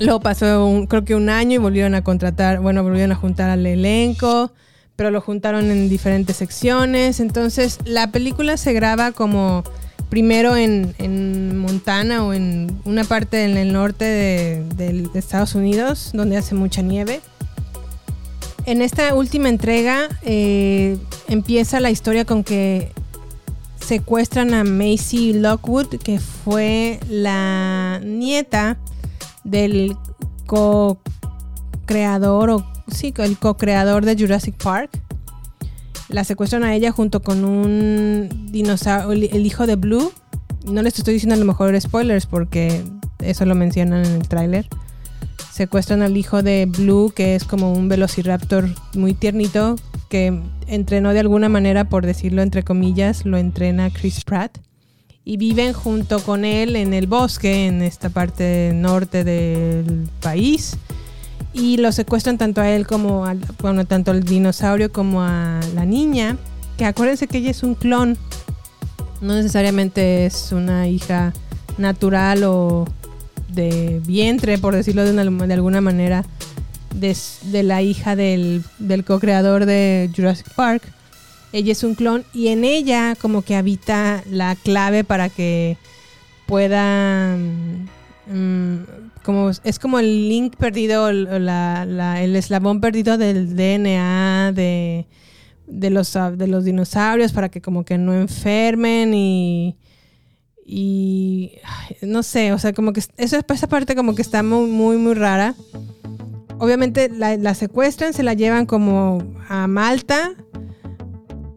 [0.00, 3.66] Luego pasó creo que un año y volvieron a contratar, bueno, volvieron a juntar al
[3.66, 4.52] elenco,
[5.00, 7.20] pero lo juntaron en diferentes secciones.
[7.20, 9.64] Entonces la película se graba como
[10.10, 16.54] primero en, Montana o en una parte en el norte de, Estados Unidos, donde hace
[16.54, 17.22] mucha nieve.
[18.66, 22.92] En esta última entrega eh, empieza la historia con que
[23.80, 28.76] secuestran a Macy Lockwood, que fue la nieta
[29.44, 29.96] del
[30.44, 31.00] co-creador
[32.50, 34.90] o sí, el co-creador de Jurassic Park.
[36.08, 40.12] La secuestran a ella junto con un dinosaurio, el hijo de Blue.
[40.66, 42.82] No les estoy diciendo a lo mejor spoilers porque
[43.20, 44.66] eso lo mencionan en el tráiler.
[45.52, 49.76] Secuestran al hijo de Blue, que es como un velociraptor muy tiernito,
[50.08, 54.58] que entrenó de alguna manera, por decirlo entre comillas, lo entrena Chris Pratt
[55.24, 60.76] y viven junto con él en el bosque, en esta parte norte del país.
[61.52, 65.84] Y lo secuestran tanto a él como al, bueno, tanto al dinosaurio como a la
[65.84, 66.36] niña.
[66.76, 68.16] Que acuérdense que ella es un clon.
[69.20, 71.32] No necesariamente es una hija
[71.76, 72.86] natural o
[73.48, 76.24] de vientre, por decirlo de, de alguna manera,
[76.94, 80.82] de, de la hija del, del co-creador de Jurassic Park
[81.52, 85.76] ella es un clon y en ella como que habita la clave para que
[86.46, 87.36] pueda...
[88.26, 88.76] Mm,
[89.22, 95.06] como, es como el link perdido, el eslabón perdido del DNA de,
[95.66, 99.76] de, los, de los dinosaurios para que como que no enfermen y...
[100.72, 101.54] Y
[102.00, 105.14] no sé, o sea, como que eso, esa parte como que está muy, muy, muy
[105.14, 105.56] rara.
[106.58, 110.36] Obviamente la, la secuestran, se la llevan como a Malta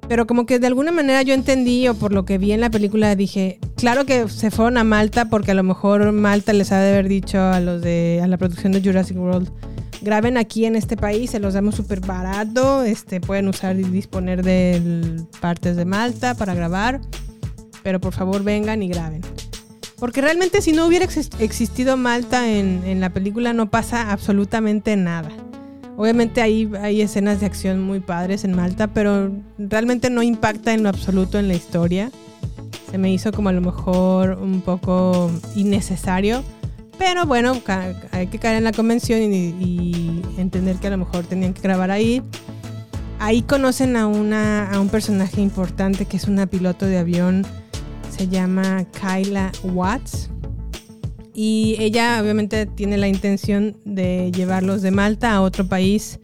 [0.07, 2.69] pero como que de alguna manera yo entendí o por lo que vi en la
[2.69, 6.79] película dije, claro que se fueron a Malta porque a lo mejor Malta les ha
[6.79, 9.49] de haber dicho a los de a la producción de Jurassic World,
[10.01, 14.43] graben aquí en este país, se los damos súper barato, este, pueden usar y disponer
[14.43, 16.99] de partes de Malta para grabar,
[17.81, 19.21] pero por favor vengan y graben.
[19.97, 21.05] Porque realmente si no hubiera
[21.39, 25.29] existido Malta en, en la película no pasa absolutamente nada.
[25.95, 30.83] Obviamente hay, hay escenas de acción muy padres en Malta, pero realmente no impacta en
[30.83, 32.11] lo absoluto en la historia.
[32.89, 36.43] Se me hizo como a lo mejor un poco innecesario.
[36.97, 37.59] Pero bueno,
[38.11, 41.91] hay que caer en la convención y, entender que a lo mejor tenían que grabar
[41.91, 42.21] ahí.
[43.19, 47.45] Ahí conocen a, una, a un personaje importante que es una piloto de avión.
[48.15, 50.29] Se llama Kyla Watts.
[51.33, 56.19] Y ella obviamente tiene la intención de llevarlos de Malta a otro país,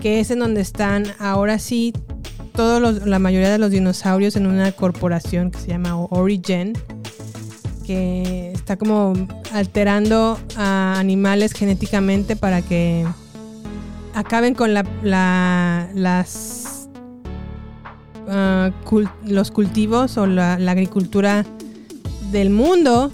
[0.00, 1.92] que es en donde están ahora sí
[2.54, 6.74] todos los- la mayoría de los dinosaurios en una corporación que se llama Origen,
[7.86, 9.14] que está como
[9.52, 13.04] alterando a animales genéticamente para que
[14.14, 16.88] acaben con la, la- las
[18.84, 21.44] cul- los cultivos o la agricultura
[22.30, 23.12] del mundo,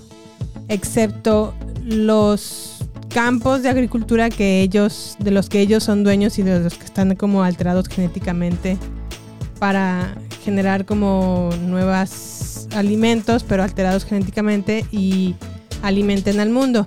[0.70, 1.52] excepto
[1.84, 2.78] los
[3.12, 6.84] campos de agricultura que ellos, de los que ellos son dueños y de los que
[6.84, 8.78] están como alterados genéticamente
[9.58, 15.34] para generar como nuevos alimentos, pero alterados genéticamente y
[15.82, 16.86] alimenten al mundo.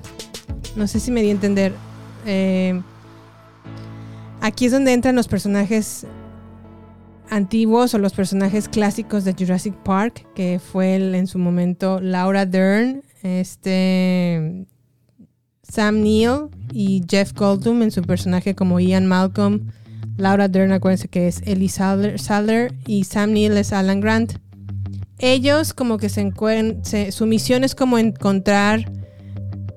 [0.76, 1.74] No sé si me di a entender.
[2.26, 2.82] Eh,
[4.42, 6.08] aquí es donde entran los personajes
[7.30, 12.46] antiguos o los personajes clásicos de Jurassic Park, que fue el- en su momento Laura
[12.46, 14.68] Dern, este
[15.64, 19.72] Sam Neill y Jeff Goldblum en su personaje como Ian Malcolm.
[20.18, 24.34] Laura Dern, acuérdense que es Ellie Sattler y Sam Neill es Alan Grant.
[25.18, 28.92] Ellos como que se encuentran, su misión es como encontrar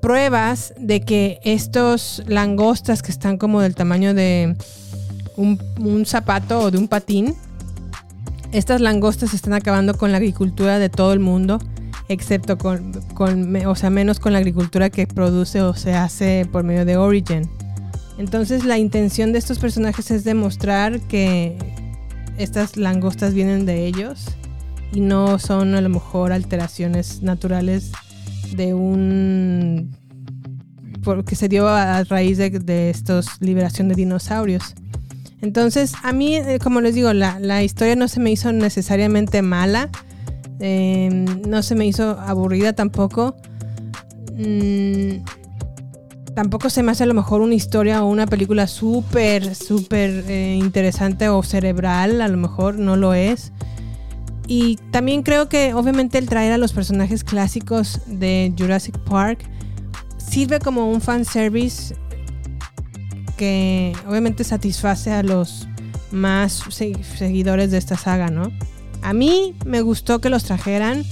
[0.01, 4.55] pruebas de que estos langostas que están como del tamaño de
[5.35, 7.33] un, un zapato o de un patín,
[8.51, 11.59] estas langostas están acabando con la agricultura de todo el mundo,
[12.09, 16.63] excepto con, con o sea, menos con la agricultura que produce o se hace por
[16.63, 17.49] medio de Origin.
[18.17, 21.57] Entonces la intención de estos personajes es demostrar que
[22.37, 24.25] estas langostas vienen de ellos
[24.91, 27.91] y no son a lo mejor alteraciones naturales
[28.55, 29.95] de un
[31.03, 34.75] porque se dio a a raíz de, de estos liberación de dinosaurios.
[35.41, 39.41] Entonces, a mí, eh, como les digo, la, la historia no se me hizo necesariamente
[39.41, 39.89] mala.
[40.59, 41.09] Eh,
[41.47, 43.35] no se me hizo aburrida tampoco.
[44.35, 45.23] Mm,
[46.35, 50.55] tampoco se me hace a lo mejor una historia o una película súper, súper eh,
[50.55, 52.21] interesante o cerebral.
[52.21, 53.51] A lo mejor no lo es.
[54.47, 59.39] Y también creo que obviamente el traer a los personajes clásicos de Jurassic Park
[60.17, 61.95] sirve como un fanservice
[63.35, 65.67] que obviamente satisface a los
[66.11, 68.51] más se- seguidores de esta saga, ¿no?
[69.07, 71.05] A mí me gustó que los trajeran,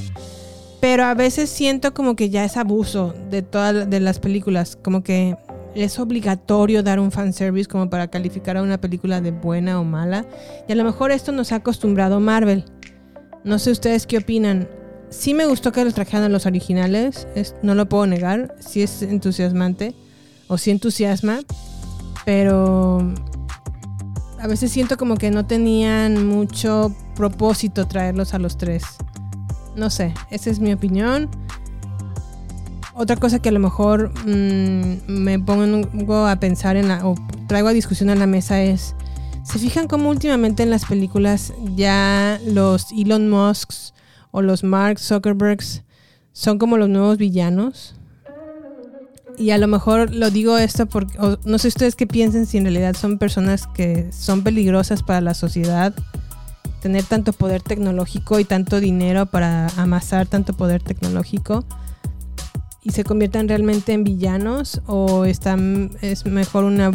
[0.81, 5.01] pero a veces siento como que ya es abuso de todas de las películas, como
[5.01, 5.37] que
[5.75, 10.25] es obligatorio dar un fanservice como para calificar a una película de buena o mala.
[10.67, 12.65] Y a lo mejor esto nos ha acostumbrado Marvel.
[13.45, 14.67] No sé ustedes qué opinan.
[15.09, 19.03] Sí me gustó que los trajeran los originales, es- no lo puedo negar, sí es
[19.03, 19.95] entusiasmante
[20.49, 21.39] o sí entusiasma,
[22.25, 23.13] pero
[24.45, 28.83] a veces siento como que no tenían mucho propósito traerlos a los tres.
[29.75, 31.31] No sé, esa es mi opinión.
[32.93, 37.15] Otra cosa que a lo mejor mm, me pongo a pensar en la, o
[37.47, 38.95] traigo a discusión a la mesa es,
[39.41, 43.95] ¿se fijan cómo últimamente en las películas ya los Elon Musks
[44.29, 45.81] o los Mark Zuckerbergs
[46.33, 47.95] son como los nuevos villanos?
[49.37, 52.57] Y a lo mejor lo digo esto porque o no sé ustedes qué piensen si
[52.57, 55.93] en realidad son personas que son peligrosas para la sociedad.
[56.81, 61.65] Tener tanto poder tecnológico y tanto dinero para amasar tanto poder tecnológico
[62.85, 66.91] y se conviertan realmente en villanos o están, es mejor una,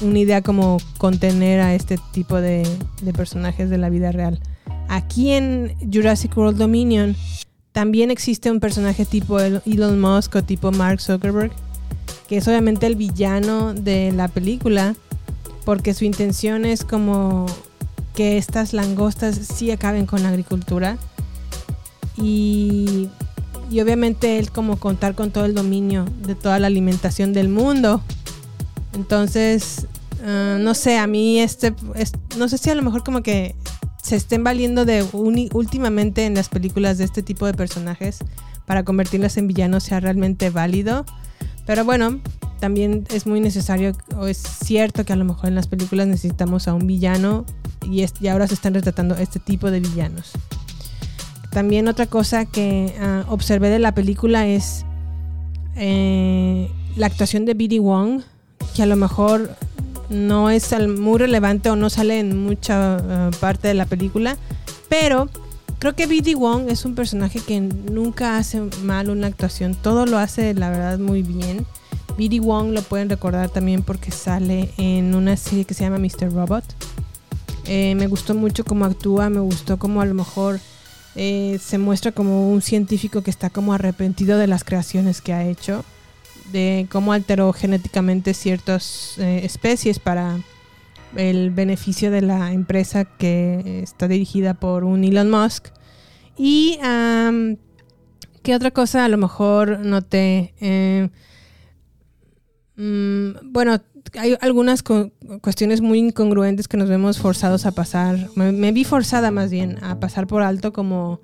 [0.00, 2.66] una idea como contener a este tipo de,
[3.02, 4.40] de personajes de la vida real.
[4.88, 7.16] Aquí en Jurassic World Dominion
[7.72, 11.52] también existe un personaje tipo El- Elon Musk o tipo Mark Zuckerberg,
[12.28, 14.94] que es obviamente el villano de la película,
[15.64, 17.46] porque su intención es como
[18.14, 20.98] que estas langostas sí acaben con la agricultura.
[22.16, 23.08] Y,
[23.70, 28.02] y obviamente él como contar con todo el dominio de toda la alimentación del mundo.
[28.92, 29.86] Entonces,
[30.26, 33.54] ah, no sé, a mí este, es- no sé si a lo mejor como que
[34.12, 38.18] se estén valiendo de uni- últimamente en las películas de este tipo de personajes
[38.66, 41.06] para convertirlos en villanos sea realmente válido.
[41.64, 42.20] Pero bueno,
[42.60, 46.68] también es muy necesario o es cierto que a lo mejor en las películas necesitamos
[46.68, 47.46] a un villano
[47.90, 50.32] y, es- y ahora se están retratando este tipo de villanos.
[51.50, 54.84] También otra cosa que ah, observé de la película es
[55.76, 57.78] eh, la actuación de B.D.
[57.80, 58.20] Wong,
[58.76, 59.56] que a lo mejor
[60.12, 64.36] no es muy relevante o no sale en mucha ah, parte de la película,
[64.88, 65.28] pero
[65.78, 66.34] creo que B.D.
[66.36, 70.98] Wong es un personaje que nunca hace mal una actuación, todo lo hace la verdad
[70.98, 71.66] muy bien.
[72.18, 72.40] B.D.
[72.40, 76.32] Wong lo pueden recordar también porque sale en una serie que se llama Mr.
[76.32, 76.64] Robot.
[77.64, 80.60] Eh, me gustó mucho cómo actúa, me gustó cómo a lo mejor
[81.14, 85.44] Eh, se muestra como un científico que está como arrepentido de las creaciones que ha
[85.44, 85.84] hecho,
[86.52, 90.38] de cómo alteró genéticamente ciertas eh, especies para
[91.16, 95.68] el beneficio de la empresa que está dirigida por un Elon Musk.
[96.36, 97.56] Y am,
[98.42, 100.54] qué otra cosa a lo mejor noté.
[100.60, 101.10] Eh,
[102.76, 103.80] mm, bueno,
[104.18, 108.28] hay algunas cu- cuestiones muy incongruentes que nos vemos forzados a pasar.
[108.34, 111.20] Me, vi forzada más bien a pasar por alto como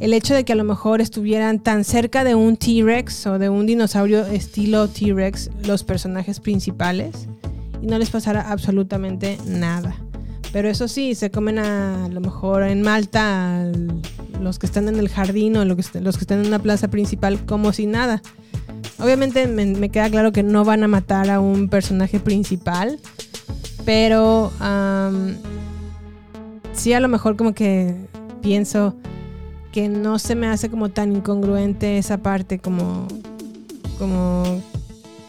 [0.00, 3.48] el hecho de que a lo mejor estuvieran tan cerca de un T-Rex o de
[3.48, 7.28] un dinosaurio estilo T-Rex los personajes principales
[7.82, 9.96] y no les pasara absolutamente nada.
[10.52, 14.02] Pero eso sí, se comen a, lo mejor en Malta al-
[14.40, 17.72] los que están en el jardín o los que están en una plaza principal como
[17.72, 18.22] si nada.
[18.98, 22.98] Obviamente me, queda claro que no van a matar a un personaje principal,
[23.84, 24.50] pero
[26.72, 27.94] sí a lo mejor como que
[28.42, 28.94] pienso
[29.72, 33.06] que no se me hace como tan incongruente esa parte como
[33.98, 34.62] como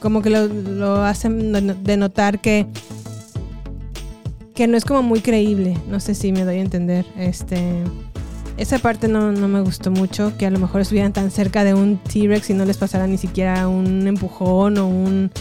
[0.02, 2.68] como que lo, lo hacen de- de notar que
[4.56, 5.78] que no es como muy creíble.
[5.88, 7.84] No sé si me doy a entender este
[8.58, 11.74] esa parte no, no me gustó mucho que a lo mejor estuvieran tan cerca de
[11.74, 15.32] un T-Rex y no les pasara ni siquiera un empujón o un,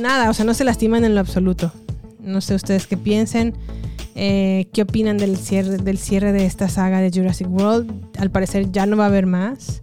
[0.00, 1.72] nada o sea no se lastiman en lo absoluto
[2.22, 3.54] no sé ustedes qué piensen
[4.14, 7.90] eh, qué opinan del cierre, del cierre de esta saga de Jurassic World.
[8.18, 9.80] Al parecer ya no va a haber más.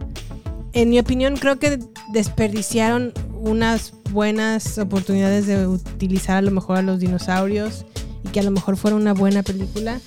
[0.74, 1.80] En mi opinión creo que
[2.14, 7.86] desperdiciaron unas buenas oportunidades de utilizar a lo mejor a los dinosaurios
[8.24, 10.00] y que a lo mejor fuera una buena película.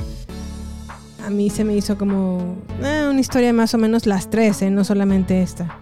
[1.30, 4.70] A mí se me hizo como eh, una historia más o menos las tres, eh,
[4.72, 5.78] no solamente esta.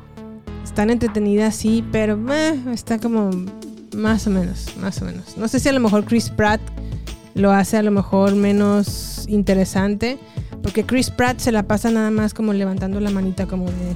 [0.63, 3.31] Están entretenidas, sí, pero eh, está como
[3.97, 5.39] más o menos, más o menos.
[5.39, 6.61] No sé si a lo mejor Chris Pratt
[7.35, 10.19] lo hace a lo mejor menos interesante,
[10.63, 13.95] porque Chris Pratt se la pasa nada más como levantando la manita como de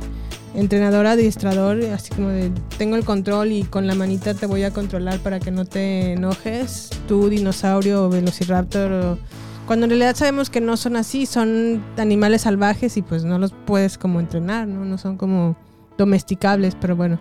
[0.55, 4.71] entrenador adiestrador, así como de tengo el control y con la manita te voy a
[4.71, 9.19] controlar para que no te enojes, tú dinosaurio o velociraptor o
[9.73, 13.55] cuando en realidad sabemos que no son así, son animales salvajes y pues no los
[13.65, 14.85] puedes como entrenar, ¿no?
[14.85, 15.57] No son como
[15.97, 17.19] domesticables, pero bueno,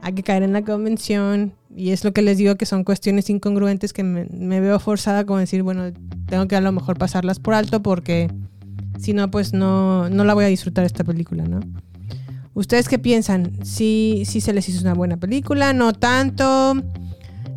[0.00, 3.28] hay que caer en la convención y es lo que les digo que son cuestiones
[3.28, 5.92] incongruentes que me, veo forzada como decir, bueno,
[6.26, 8.30] tengo que a lo mejor pasarlas por alto porque
[9.00, 11.58] si no, pues no, no la voy a disfrutar esta película, ¿no?
[12.54, 13.50] ¿Ustedes qué piensan?
[13.64, 15.72] ¿Sí, sí se les hizo una buena película?
[15.72, 16.76] ¿No tanto?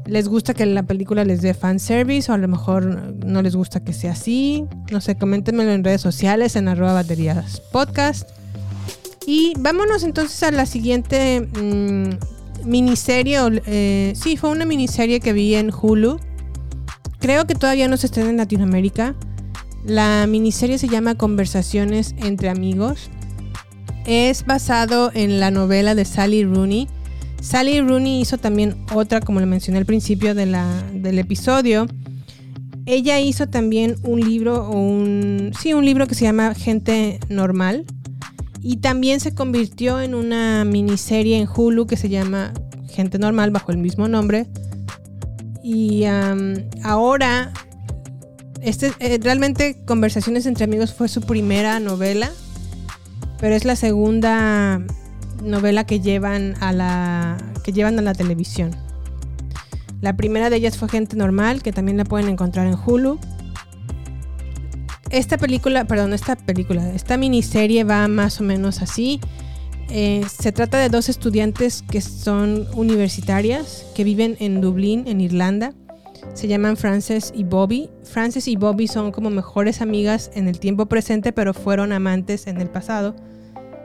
[0.08, 3.84] ¿Les gusta que la película les dé fanservice o a lo mejor no les gusta
[3.84, 4.66] que sea así?
[4.90, 8.30] No sé, coméntenmelo en redes sociales en arroba baterías podcast.
[9.26, 13.38] Y vámonos entonces a la siguiente mm, miniserie.
[13.66, 16.20] eh, sí, fue una miniserie que vi en Hulu.
[17.20, 19.16] Creo que todavía no se estrena en Latinoamérica.
[19.86, 23.10] La miniserie se llama Conversaciones entre amigos.
[24.06, 26.88] Es basado en la novela de Sally Rooney.
[27.42, 31.88] Sally Rooney hizo también otra, como le mencioné al principio del episodio.
[32.86, 37.86] Ella hizo también un libro, o un, sí, un libro que se llama Gente Normal.
[38.62, 42.54] Y también se convirtió en una miniserie en Hulu que se llama
[42.90, 44.48] Gente Normal bajo el mismo nombre.
[45.64, 46.06] Y
[46.84, 47.52] ahora,
[48.62, 52.32] este, eh, realmente Conversaciones entre Amigos fue su primera novela,
[53.40, 54.82] pero es la segunda
[55.44, 58.76] novela que llevan a la, que llevan a la televisión.
[60.02, 63.20] La primera de ellas fue Gente Normal, que también la pueden encontrar en Hulu.
[65.10, 69.20] Esta película, perdón, esta película, esta miniserie va más o menos así.
[69.90, 75.74] Eh, se trata de dos estudiantes que son universitarias, que viven en Dublín, en Irlanda.
[76.34, 77.90] Se llaman Frances y Bobby.
[78.04, 82.60] Frances y Bobby son como mejores amigas en el tiempo presente, pero fueron amantes en
[82.60, 83.16] el pasado.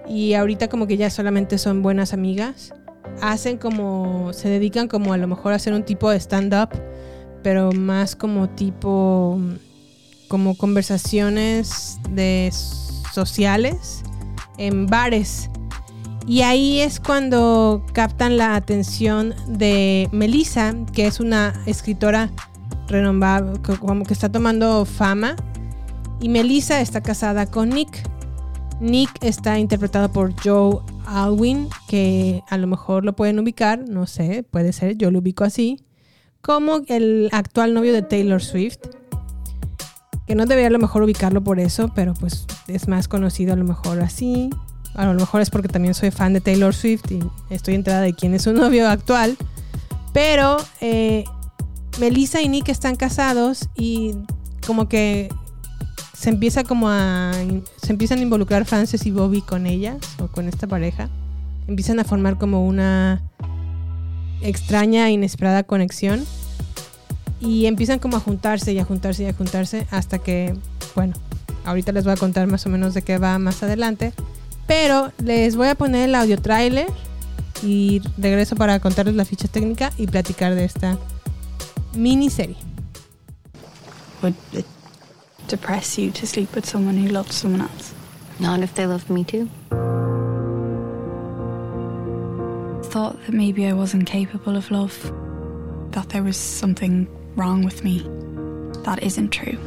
[0.09, 2.75] Y ahorita como que ya solamente son buenas amigas.
[3.21, 6.71] Hacen como, se dedican como a lo mejor a hacer un tipo de stand-up,
[7.43, 9.39] pero más como tipo,
[10.29, 12.53] como conversaciones de
[13.13, 14.03] sociales
[14.59, 15.51] en bares.
[16.27, 22.31] Y ahí es cuando captan la atención de Melissa, que es una escritora
[22.87, 25.35] renombrada, como que está tomando fama.
[26.21, 28.09] Y Melissa está casada con Nick.
[28.83, 34.45] Nick está interpretado por Joe Alwyn, que a lo mejor lo pueden ubicar, no sé,
[34.51, 35.79] puede ser, yo lo ubico así,
[36.41, 38.79] como el actual novio de Taylor Swift.
[40.27, 43.57] Que no debería a lo mejor ubicarlo por eso, pero pues es más conocido a
[43.57, 44.51] lo mejor así.
[44.95, 47.21] A lo mejor es porque también soy fan de Taylor Swift y
[47.51, 49.37] estoy enterada de quién es su novio actual.
[50.13, 51.25] Pero eh,
[52.01, 54.15] Melissa y Nick están casados y
[54.67, 55.29] como que
[56.23, 60.69] se empieza como se empiezan a involucrar Frances y Bobby con ellas o con esta
[60.69, 61.09] pareja.
[61.67, 63.21] Empiezan a formar como una
[64.41, 66.25] extraña e inesperada conexión
[67.41, 70.55] y empiezan como a juntarse y a juntarse y a juntarse hasta que,
[70.95, 71.15] bueno,
[71.65, 74.13] ahorita les voy a contar más o menos de qué va más adelante,
[74.69, 76.87] pero les voy a poner el audio trailer
[77.65, 80.97] y regreso para contarles la ficha técnica y platicar de esta
[81.97, 82.57] miniserie.
[84.53, 84.65] It
[85.53, 87.93] depress you to sleep with someone who loved someone else?
[88.41, 89.51] Not if they loved me too.
[92.85, 94.97] Thought that maybe I wasn't capable of love,
[95.91, 98.01] that there was something wrong with me.
[98.85, 99.59] That isn't true.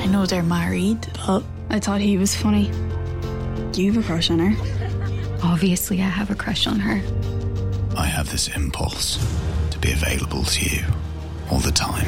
[0.00, 2.70] I know they're married, but I thought he was funny.
[3.72, 4.54] Do you have a crush on her?
[5.42, 7.02] Obviously, I have a crush on her.
[7.98, 9.18] I have this impulse
[9.72, 10.84] to be available to you
[11.50, 12.06] all the time.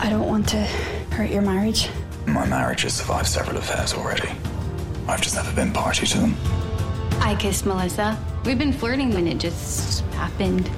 [0.00, 0.64] I don't want to
[1.12, 1.90] hurt your marriage.
[2.26, 4.30] My marriage has survived several affairs already.
[5.06, 6.34] I've just never been party to them.
[7.20, 8.18] I kissed Melissa.
[8.46, 10.68] We've been flirting when it just happened.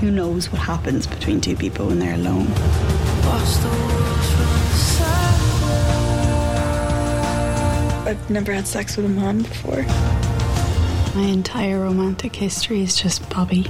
[0.00, 2.46] Who knows what happens between two people when they're alone?
[8.06, 9.82] I've never had sex with a man before.
[11.14, 13.66] My entire romantic history is just Bobby.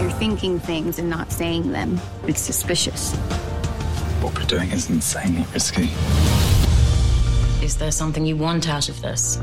[0.00, 2.00] You're thinking things and not saying them.
[2.28, 3.16] It's suspicious.
[4.20, 5.90] What we're doing is insanely risky.
[7.64, 9.40] Is there something you want out of this?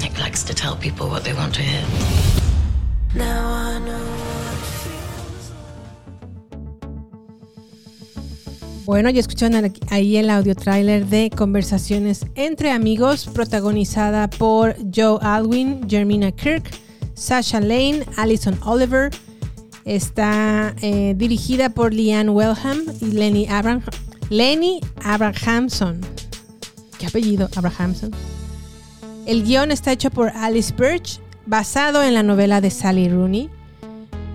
[0.00, 1.84] Nick likes to tell people what they want to hear.
[8.86, 15.90] Bueno, ya escucharon ahí el audio trailer de Conversaciones entre Amigos, protagonizada por Joe Alwyn,
[15.90, 16.70] Jermina Kirk,
[17.14, 19.10] Sasha Lane, Alison Oliver.
[19.84, 23.82] Está eh, dirigida por Leanne Wellham y Lenny, Abraham,
[24.30, 26.00] Lenny Abrahamson.
[26.96, 27.48] ¿Qué apellido?
[27.56, 28.12] Abrahamson.
[29.26, 33.50] El guion está hecho por Alice Birch, basado en la novela de Sally Rooney.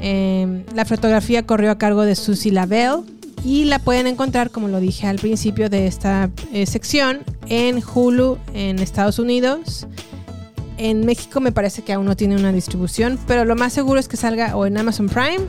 [0.01, 4.79] Eh, la fotografía corrió a cargo de Susie Lavelle y la pueden encontrar, como lo
[4.79, 9.87] dije al principio de esta eh, sección, en Hulu en Estados Unidos.
[10.77, 14.07] En México me parece que aún no tiene una distribución, pero lo más seguro es
[14.07, 15.45] que salga o en Amazon Prime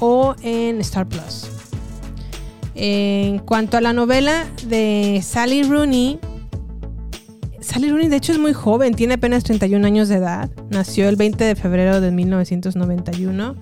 [0.00, 1.48] o en Star Plus.
[2.74, 6.18] En cuanto a la novela de Sally Rooney,
[7.60, 10.50] Sally Rooney de hecho es muy joven, tiene apenas 31 años de edad.
[10.70, 13.56] Nació el 20 de febrero de 1991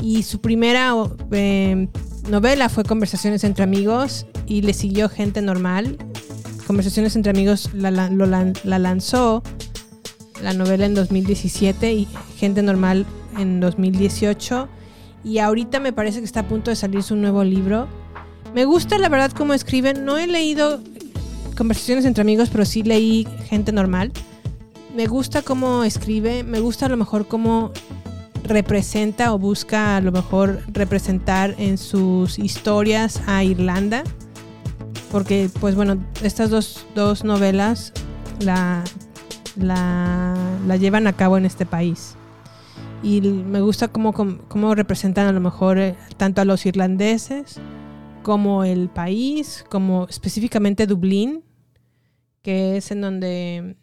[0.00, 0.92] y su primera
[1.30, 1.88] eh,
[2.28, 5.96] novela fue Conversaciones entre amigos y le siguió Gente Normal.
[6.66, 7.90] Conversaciones entre amigos la,
[8.78, 9.42] lanzó
[10.42, 13.06] la novela en 2017 y Gente Normal
[13.38, 14.68] en 2018
[15.24, 17.88] y ahorita me parece que está a punto de salir su nuevo libro.
[18.54, 20.80] Me gusta la verdad cómo escriben, no he leído
[21.56, 24.12] Conversaciones entre amigos, pero sí leí Gente Normal.
[24.94, 27.72] Me gusta cómo escribe, me gusta a lo mejor cómo
[28.48, 34.02] representa o busca a lo mejor representar en sus historias a Irlanda.
[35.12, 37.92] Porque, pues bueno, estas dos, dos novelas
[38.40, 38.84] la,
[39.56, 40.34] la,
[40.66, 42.16] la llevan a cabo en este país.
[43.02, 47.60] Y me gusta cómo, cómo, cómo representan a lo mejor eh, tanto a los irlandeses
[48.22, 51.44] como el país, como específicamente Dublín,
[52.42, 53.76] que es en donde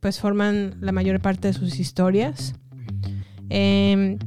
[0.00, 2.54] pues forman la mayor parte de sus historias.
[3.54, 4.18] Em,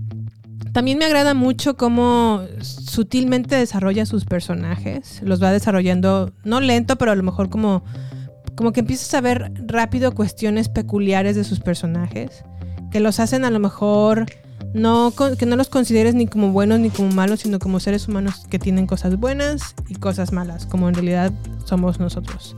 [0.72, 5.20] también me agrada mucho cómo sutilmente desarrolla sus personajes.
[5.24, 7.84] Los va desarrollando, no lento, pero a lo mejor como,
[8.56, 12.44] como que empiezas a ver rápido cuestiones peculiares de sus personajes.
[12.92, 14.28] Que los hacen a lo mejor
[14.76, 18.46] no que no los consideres ni como buenos ni como malos, sino como seres humanos
[18.50, 21.32] que tienen cosas buenas y cosas malas, como en realidad
[21.64, 22.56] somos nosotros.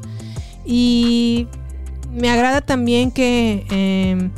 [0.66, 1.48] Y
[2.12, 4.32] me agrada también que em,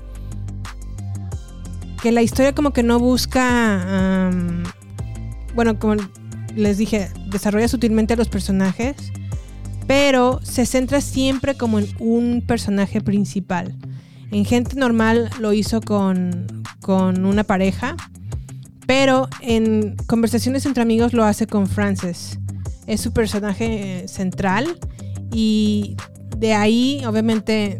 [2.01, 4.31] que la historia como que no busca,
[5.55, 5.95] bueno, como
[6.55, 8.95] les dije, desarrolla sutilmente a los personajes,
[9.87, 13.75] pero se centra siempre como en un personaje principal.
[14.31, 17.95] En Gente Normal lo hizo con, con una pareja,
[18.85, 22.39] pero en Conversaciones entre Amigos lo hace con Frances.
[22.87, 24.79] Es su personaje eh, central
[25.31, 25.95] y
[26.37, 27.79] de ahí obviamente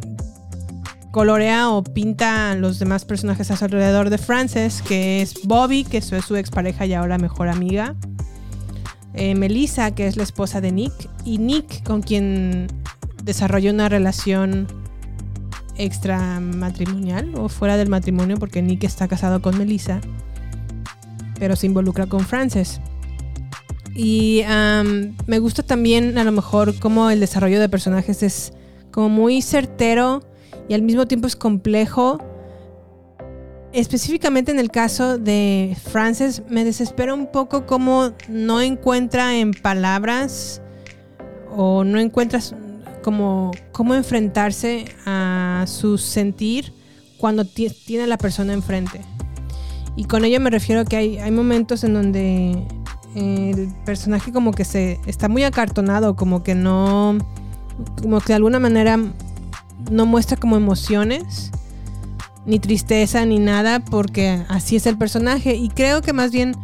[1.11, 5.97] colorea o pinta los demás personajes a su alrededor de Frances, que es Bobby, que
[5.97, 7.95] es su expareja y ahora mejor amiga.
[9.13, 10.93] Eh, Melissa, que es la esposa de Nick.
[11.25, 12.67] Y Nick, con quien
[13.23, 14.67] desarrolla una relación
[15.75, 20.01] extramatrimonial o fuera del matrimonio porque Nick está casado con Melissa,
[21.39, 22.81] pero se involucra con Frances.
[23.95, 24.43] Y
[25.25, 28.53] me gusta también a lo mejor como el desarrollo de personajes es
[28.91, 30.23] como muy certero
[30.67, 32.19] y al mismo tiempo es complejo.
[33.71, 40.61] Específicamente en el caso de Frances me desespera un poco como no encuentra en palabras
[41.55, 42.55] o no encuentras
[43.03, 46.73] como cómo enfrentarse a su sentir
[47.17, 49.01] cuando tiene a la persona enfrente.
[49.95, 52.57] Y con ello me refiero a que hay, hay momentos en donde
[53.15, 57.17] el personaje como que se está muy acartonado, como que no,
[58.01, 58.97] como que de alguna manera
[59.91, 61.51] no muestra como emociones,
[62.45, 65.55] ni tristeza, ni nada, porque así es el personaje.
[65.55, 66.55] Y creo que más bien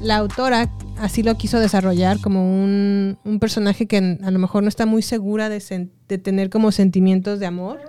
[0.00, 4.68] la autora así lo quiso desarrollar como un, un personaje que a lo mejor no
[4.68, 7.80] está muy segura de, de tener como sentimientos de amor.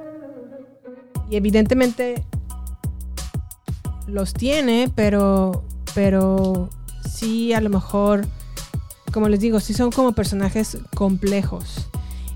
[1.30, 2.24] Y evidentemente
[4.08, 6.70] los tiene, pero, pero
[7.10, 8.26] sí a lo mejor,
[9.12, 11.90] como les digo, sí son como personajes complejos.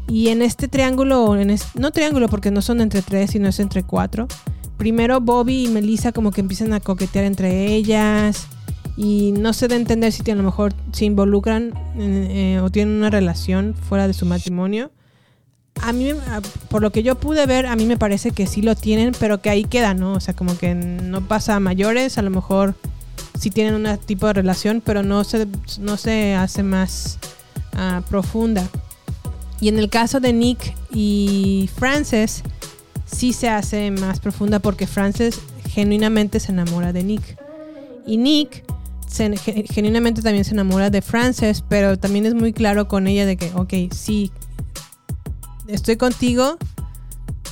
[0.08, 3.84] Y en este triángulo, en no triángulo porque no son entre tres, sino es entre
[3.84, 4.28] cuatro.
[4.78, 8.47] Primero Bobby y Melissa como que empiezan a coquetear entre ellas
[8.97, 12.95] y no se da a entender si a lo mejor se involucran eh, o tienen
[12.95, 14.91] una relación fuera de su matrimonio.
[15.82, 16.12] A mí,
[16.70, 19.41] por lo que yo pude ver, a mí me parece que sí lo tienen, pero
[19.41, 20.14] que ahí queda, ¿no?
[20.14, 22.76] O sea, como que no pasa a mayores, a lo mejor
[23.39, 25.47] sí tienen un tipo de relación, pero no se,
[25.80, 27.18] no se hace más
[27.74, 28.68] ah, profunda.
[29.62, 32.43] Y en el caso de Nick y Frances,
[33.05, 35.39] sí se hace más profunda porque Frances
[35.70, 37.38] genuinamente se enamora de Nick.
[38.05, 38.66] Y Nick
[39.70, 43.51] genuinamente también se enamora de Frances, pero también es muy claro con ella de que,
[43.53, 44.32] ok, sí,
[45.68, 46.57] estoy contigo,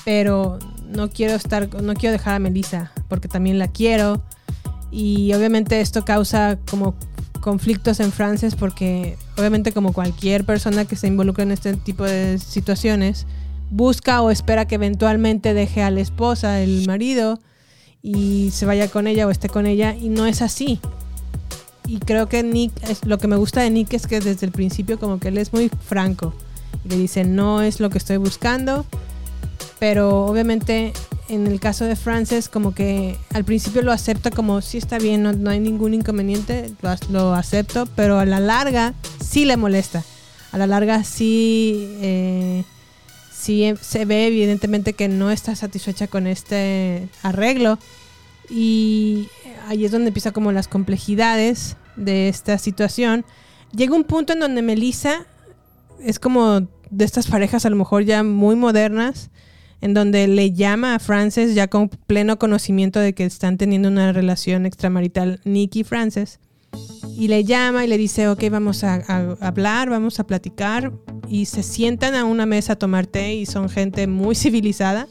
[0.04, 0.58] pero
[0.88, 4.24] no quiero estar, no quiero dejar a Melissa, porque también la quiero
[4.92, 6.96] y obviamente esto causa como
[7.42, 12.38] conflictos en Frances porque obviamente como cualquier persona que se involucra en este tipo de
[12.38, 13.26] situaciones
[13.72, 17.40] busca o espera que eventualmente deje a la esposa, el marido
[18.02, 20.80] y se vaya con ella o esté con ella y no es así.
[21.86, 24.52] Y creo que Nick, es, lo que me gusta de Nick es que desde el
[24.52, 26.34] principio como que él es muy franco
[26.86, 28.86] y le dice no es lo que estoy buscando,
[29.80, 30.94] pero obviamente
[31.30, 35.24] en el caso de Frances, como que al principio lo acepta como si está bien,
[35.24, 36.74] no, hay ningún inconveniente,
[37.10, 40.04] lo, acepto, pero a la larga sí le molesta.
[40.52, 42.64] A la larga sí, eh,
[43.32, 47.78] sí se ve evidentemente que no está satisfecha con este arreglo.
[48.50, 49.28] Y
[49.68, 53.24] ahí es donde empieza como las complejidades de esta situación.
[53.72, 55.28] Llega un punto en donde Melissa
[56.02, 59.30] es como de estas parejas a lo mejor ya muy modernas
[59.82, 64.12] en donde le llama a Frances ya con pleno conocimiento de que están teniendo una
[64.12, 66.40] relación extramarital Nick y Frances.
[67.16, 68.96] Y le llama y le dice, ok, vamos a,
[69.42, 70.92] hablar, vamos a platicar.
[71.28, 75.08] Y se sientan a una mesa a tomar té y son gente muy civilizada,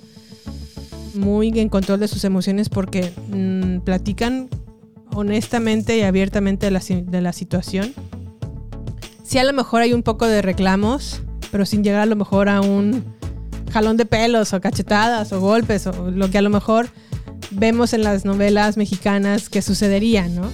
[1.14, 4.48] muy en control de sus emociones porque mm, platican
[5.14, 7.92] honestamente y abiertamente de la, de la situación.
[9.24, 12.48] Sí, a lo mejor hay un poco de reclamos, pero sin llegar a lo mejor
[12.48, 13.17] a un
[13.70, 16.88] jalón de pelos o cachetadas o golpes o lo que a lo mejor
[17.50, 20.50] vemos en las novelas mexicanas que sucedería, ¿no?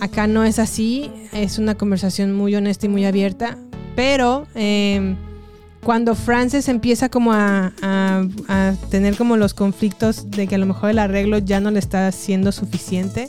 [0.00, 3.58] Acá no es así, es una conversación muy honesta y muy abierta,
[3.96, 5.16] pero em,
[5.82, 10.90] cuando Frances empieza como a, a, tener como los conflictos de que a lo mejor
[10.90, 13.28] el arreglo ya no le está siendo suficiente,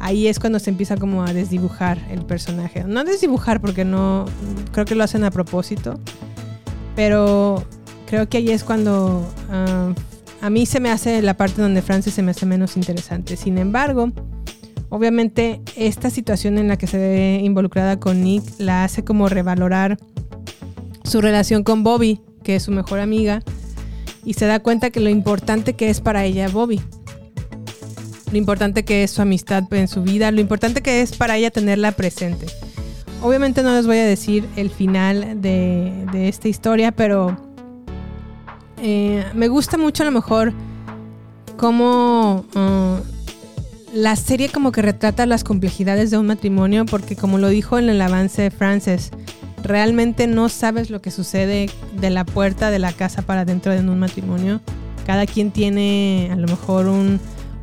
[0.00, 2.84] ahí es cuando se empieza como a desdibujar el personaje.
[2.84, 4.26] No desdibujar porque no,
[4.72, 5.98] creo que lo hacen a propósito,
[6.94, 7.64] pero
[8.12, 9.94] creo que ahí es cuando ah,
[10.42, 13.38] a mí se me hace la parte donde Francis se me hace menos interesante.
[13.38, 14.12] Sin embargo,
[14.90, 19.96] obviamente esta situación en la que se ve involucrada con Nick la hace como revalorar
[21.04, 23.42] su relación con Bobby, que es su mejor amiga,
[24.26, 26.82] y se da cuenta que lo importante que es para ella Bobby.
[28.30, 31.50] Lo importante que es su amistad en su vida, lo importante que es para ella
[31.50, 32.44] tenerla presente.
[33.22, 37.51] Obviamente no les voy a decir el final de, de esta historia, pero
[38.82, 40.52] eh, me gusta mucho a lo mejor
[41.56, 47.48] cómo uh, la serie como que retrata las complejidades de un matrimonio, porque como lo
[47.48, 49.12] dijo en el avance de Frances,
[49.62, 51.70] realmente no sabes lo que sucede
[52.00, 54.60] de la puerta de la casa para dentro de un matrimonio.
[55.06, 56.90] Cada quien tiene a lo mejor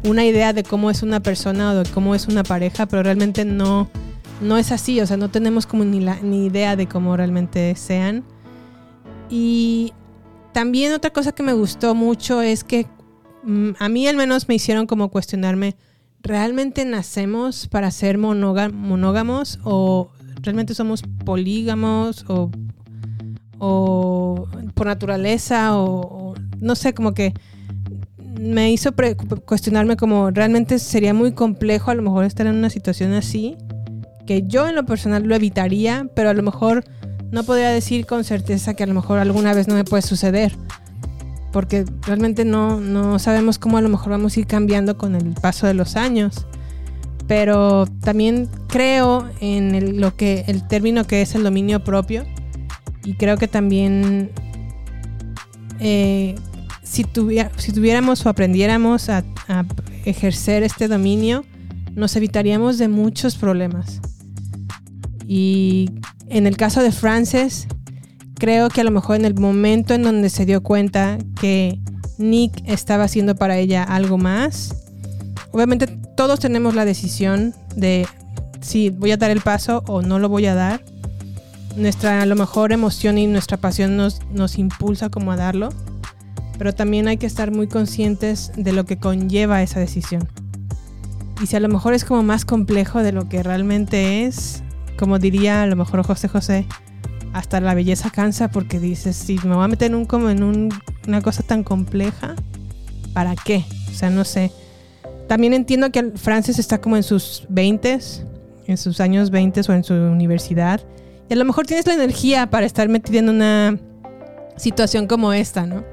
[0.06, 3.44] una idea de cómo es una persona o de cómo es una pareja, pero realmente
[3.44, 3.90] no,
[4.40, 7.76] no es así, o sea, no tenemos como ni, la, ni idea de cómo realmente
[7.76, 8.24] sean.
[9.30, 9.94] Y
[10.60, 12.86] también otra cosa que me gustó mucho es que
[13.44, 15.78] mm, a mí al menos me hicieron como cuestionarme,
[16.22, 20.10] ¿realmente nacemos para ser monóga- monógamos o
[20.42, 22.52] realmente somos polígamos o,
[24.74, 27.34] por naturaleza o, o no sé, como que
[28.38, 28.92] me hizo
[29.46, 33.56] cuestionarme como realmente sería muy complejo a lo mejor estar en una situación así,
[34.28, 36.84] que yo en lo personal lo evitaría, pero a lo mejor
[37.32, 40.56] no podría decir con certeza que a lo mejor alguna vez no me puede suceder.
[41.52, 45.34] Porque realmente no, no sabemos cómo a lo mejor vamos a ir cambiando con el
[45.34, 46.46] paso de los años.
[47.28, 52.26] Pero también creo en el, lo que, el término que es el dominio propio.
[53.04, 54.32] Y creo que también
[55.80, 56.36] eh,
[56.84, 59.66] si, tuviéramos o aprendiéramos a, a
[60.06, 61.46] ejercer este dominio,
[61.96, 64.02] nos evitaríamos de muchos problemas.
[65.28, 65.99] Y
[66.30, 67.68] en el caso de Frances,
[68.36, 71.80] creo que a lo mejor en el momento en donde se dio cuenta que
[72.18, 74.76] Nick estaba haciendo para ella algo más,
[75.52, 78.08] obviamente todos tenemos la decisión de
[78.62, 80.84] si voy a dar el paso o no lo voy a dar.
[81.76, 85.70] Nuestra a lo mejor emoción y nuestra pasión nos, nos impulsa como a darlo,
[86.58, 90.28] pero también hay que estar muy conscientes de lo que conlleva esa decisión.
[91.42, 94.62] Y si a lo mejor es como más complejo de lo que realmente es,
[95.00, 96.66] como diría a lo mejor José José,
[97.34, 100.44] hasta la belleza cansa porque dices, si me voy a meter en un, como en
[100.44, 100.70] un-
[101.08, 102.36] una cosa tan compleja,
[103.14, 103.64] ¿para qué?
[103.90, 104.52] O sea, no sé.
[105.28, 108.00] También entiendo que Frances está como en sus 20
[108.68, 110.82] en sus años 20 o en su universidad.
[111.30, 113.78] Y a lo mejor tienes la energía para estar metida en una
[114.58, 115.84] situación como esta, ¿no?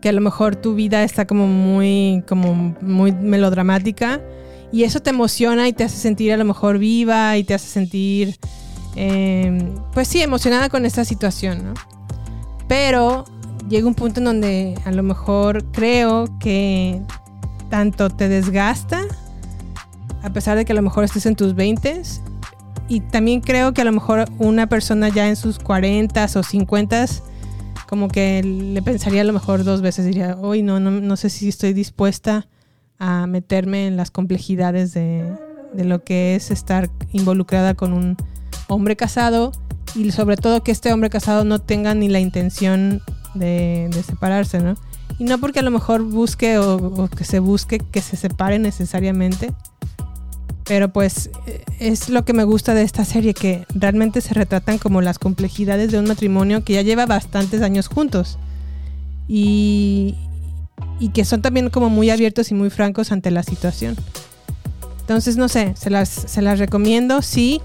[0.00, 4.20] Que a lo mejor tu vida está como muy, como muy melodramática.
[4.74, 7.68] Y eso te emociona y te hace sentir a lo mejor viva y te hace
[7.68, 8.34] sentir,
[8.96, 11.74] eh, pues sí, emocionada con esta situación, ¿no?
[12.66, 13.24] Pero
[13.68, 17.00] llega un punto en donde a lo mejor creo que
[17.70, 19.06] tanto te desgasta,
[20.24, 22.02] a pesar de que a lo mejor estés en tus 20
[22.88, 27.06] y también creo que a lo mejor una persona ya en sus 40 o 50
[27.88, 31.30] como que le pensaría a lo mejor dos veces, diría, hoy no, no, no sé
[31.30, 32.48] si estoy dispuesta
[32.98, 35.30] a meterme en las complejidades de,
[35.72, 38.16] de lo que es estar involucrada con un
[38.68, 39.52] hombre casado
[39.94, 43.02] y sobre todo que este hombre casado no tenga ni la intención
[43.34, 44.76] de, de separarse, ¿no?
[45.18, 49.52] Y no porque a lo mejor busque o, que se busque que se separe necesariamente,
[50.64, 54.78] pero pues eh, es lo que me gusta de esta serie, que realmente se retratan
[54.78, 58.38] como las complejidades de un matrimonio que ya lleva bastantes años juntos.
[59.28, 60.16] Y,
[60.98, 63.96] y que son también como muy abiertos y muy francos ante la situación.
[65.00, 67.60] Entonces, no sé, se las, recomiendo, sí.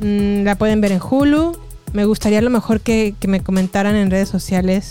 [0.00, 1.56] Mm, la pueden ver en Hulu.
[1.94, 4.90] Me gustaría a lo mejor que, me comentaran en redes sociales.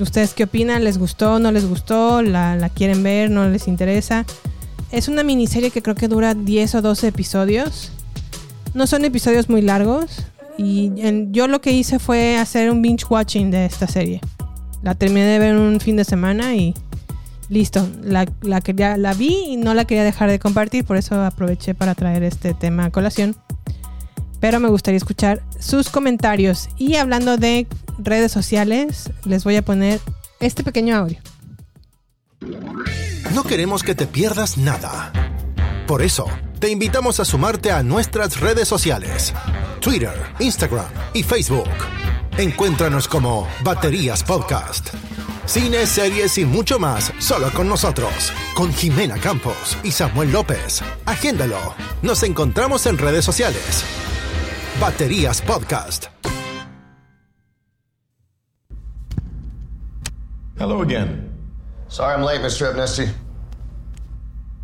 [0.00, 0.82] ¿Ustedes qué opinan?
[0.82, 1.38] ¿Les gustó?
[1.38, 2.20] ¿No les gustó?
[2.20, 3.30] ¿La, quieren ver?
[3.30, 4.26] ¿No les interesa?
[4.90, 7.92] Es una miniserie que creo que dura 10 o 12 episodios.
[8.74, 10.24] No son episodios muy largos.
[10.58, 10.90] Y
[11.30, 14.20] yo lo que hice fue hacer un binge watching de esta serie.
[14.84, 16.74] La terminé de ver un fin de semana y
[17.48, 17.88] listo.
[18.02, 20.84] La, la, quería, la vi y no la quería dejar de compartir.
[20.84, 23.34] Por eso aproveché para traer este tema a colación.
[24.40, 26.68] Pero me gustaría escuchar sus comentarios.
[26.76, 27.66] Y hablando de
[27.98, 30.00] redes sociales, les voy a poner
[30.38, 31.18] este pequeño audio.
[33.34, 35.12] No queremos que te pierdas nada.
[35.86, 36.26] Por eso,
[36.58, 39.32] te invitamos a sumarte a nuestras redes sociales.
[39.80, 41.70] Twitter, Instagram y Facebook.
[42.36, 44.88] Encuéntranos como Baterías Podcast.
[45.46, 48.32] Cine, series y mucho más solo con nosotros.
[48.56, 50.82] Con Jimena Campos y Samuel López.
[51.06, 51.74] Agéndalo.
[52.02, 53.84] Nos encontramos en redes sociales.
[54.80, 56.06] Baterías Podcast.
[60.58, 61.30] Hello again.
[61.86, 62.68] Sorry I'm late, Mr.
[62.70, 63.06] Amnesty.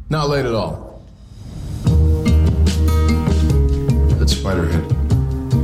[0.09, 1.05] Not late at all.
[4.19, 4.93] That's Spiderhead.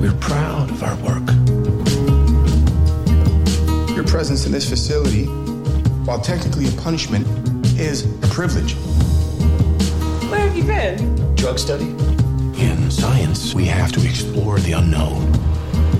[0.01, 1.46] We're proud of our work.
[4.07, 5.25] Your presence in this facility,
[6.05, 7.27] while technically a punishment,
[7.77, 8.75] is a privilege.
[10.31, 11.35] Where have you been?
[11.35, 11.87] Drug study?
[12.57, 15.33] In science, we have to explore the unknown.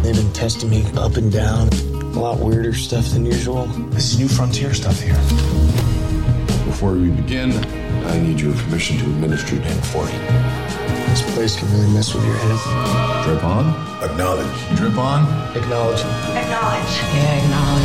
[0.03, 1.69] They've been testing me up and down.
[1.71, 3.67] A lot weirder stuff than usual.
[3.91, 5.19] This is new frontier stuff here.
[6.65, 7.53] Before we begin,
[8.07, 10.13] I need your permission to administer Dan 40.
[11.11, 13.25] This place can really mess with your head.
[13.25, 13.67] Drip on?
[14.09, 14.77] Acknowledge.
[14.77, 15.25] Drip on?
[15.57, 16.01] Acknowledge.
[16.01, 16.93] Acknowledge.
[17.17, 17.76] Yeah, acknowledge.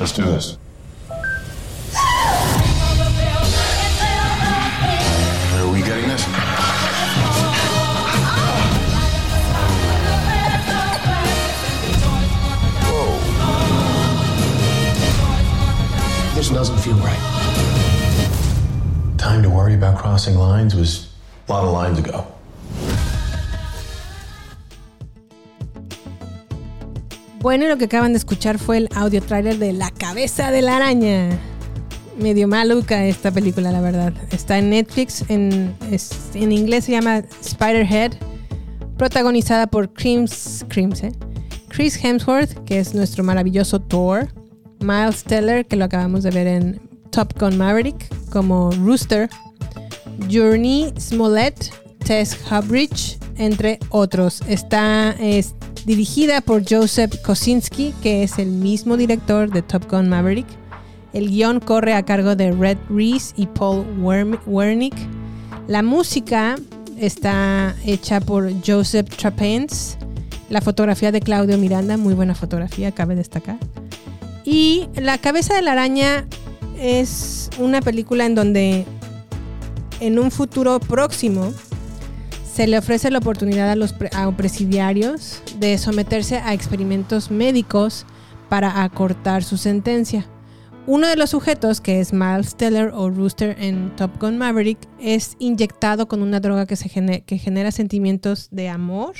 [0.00, 0.56] Let's do this.
[5.54, 6.22] Are we getting this?
[12.84, 13.18] Whoa.
[16.36, 17.18] This doesn't feel right.
[19.18, 21.08] Time to worry about crossing lines was
[21.48, 22.37] a lot of lines ago.
[27.40, 30.76] Bueno, lo que acaban de escuchar fue el audio trailer de La cabeza de la
[30.76, 31.28] araña.
[32.18, 34.12] Medio maluca esta película, la verdad.
[34.32, 35.72] Está en Netflix, en,
[36.34, 38.14] en inglés se llama Spiderhead,
[38.96, 41.12] protagonizada por Crims, Crims, ¿eh?
[41.68, 44.26] Chris Hemsworth, que es nuestro maravilloso Thor,
[44.80, 46.80] Miles Teller, que lo acabamos de ver en
[47.10, 49.30] Top Gun Maverick, como Rooster,
[50.28, 51.70] Journey Smollett,
[52.08, 54.40] Tess Hubbridge, entre otros.
[54.48, 55.54] Está es
[55.84, 60.46] dirigida por Joseph Kosinski, que es el mismo director de Top Gun Maverick.
[61.12, 63.84] El guion corre a cargo de Red Reese y Paul
[64.46, 64.94] Wernick.
[65.66, 66.56] La música
[66.96, 69.98] está hecha por Joseph Trapens.
[70.48, 73.58] La fotografía de Claudio Miranda, muy buena fotografía, cabe destacar.
[74.46, 76.26] Y La cabeza de la araña
[76.80, 78.86] es una película en donde
[80.00, 81.52] en un futuro próximo
[82.58, 83.94] se le ofrece la oportunidad a los
[84.36, 88.04] presidiarios de someterse a experimentos médicos
[88.48, 90.26] para acortar su sentencia.
[90.84, 95.36] Uno de los sujetos, que es Miles Teller o Rooster en Top Gun Maverick, es
[95.38, 96.90] inyectado con una droga que, se
[97.24, 99.14] que genera sentimientos de amor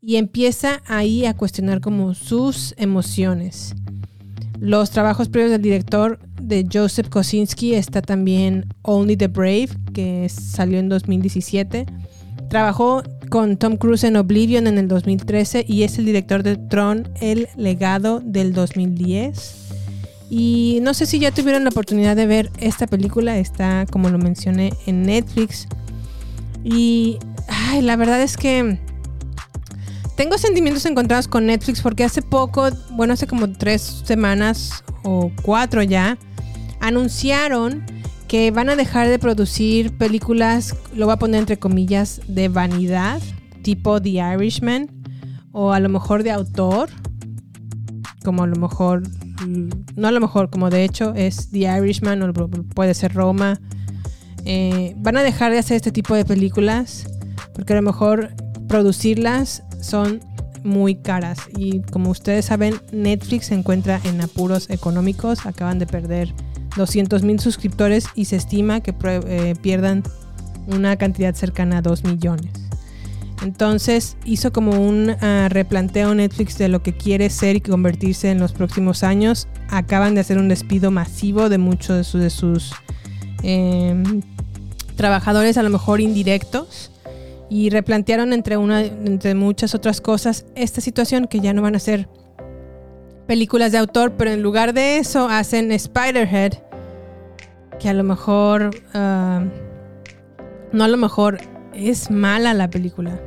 [0.00, 3.74] y empieza ahí a cuestionar como sus emociones.
[4.58, 10.78] Los trabajos previos del director de Joseph Kosinski está también Only the Brave, que salió
[10.78, 11.84] en 2017.
[12.52, 17.08] Trabajó con Tom Cruise en Oblivion en el 2013 y es el director de Tron,
[17.18, 19.68] El legado del 2010.
[20.28, 24.18] Y no sé si ya tuvieron la oportunidad de ver esta película, está como lo
[24.18, 25.66] mencioné en Netflix.
[26.62, 27.16] Y
[27.48, 28.78] ay, la verdad es que
[30.18, 35.82] tengo sentimientos encontrados con Netflix porque hace poco, bueno, hace como tres semanas o cuatro
[35.82, 36.18] ya,
[36.80, 37.82] anunciaron
[38.32, 43.20] que van a dejar de producir películas, lo voy a poner entre comillas, de vanidad,
[43.60, 44.88] tipo The Irishman,
[45.52, 46.88] o a lo mejor de autor,
[48.24, 49.02] como a lo mejor,
[49.96, 52.32] no a lo mejor, como de hecho es The Irishman o
[52.74, 53.60] puede ser Roma.
[54.46, 57.06] Eh, van a dejar de hacer este tipo de películas
[57.54, 58.30] porque a lo mejor
[58.66, 60.20] producirlas son
[60.64, 66.32] muy caras y como ustedes saben Netflix se encuentra en apuros económicos acaban de perder
[66.76, 70.02] 200 mil suscriptores y se estima que eh, pierdan
[70.66, 72.50] una cantidad cercana a 2 millones.
[73.42, 78.38] Entonces hizo como un ah, replanteo Netflix de lo que quiere ser y convertirse en
[78.38, 79.48] los próximos años.
[79.68, 82.72] Acaban de hacer un despido masivo de muchos de sus, de sus
[83.42, 84.22] em,
[84.96, 86.92] trabajadores a lo mejor indirectos
[87.50, 91.80] y replantearon entre una entre muchas otras cosas esta situación que ya no van a
[91.80, 92.08] ser
[93.26, 96.54] películas de autor, pero en lugar de eso hacen Spiderhead,
[97.78, 99.44] que a lo mejor ah,
[100.72, 101.38] no a lo mejor
[101.74, 103.20] es mala la película.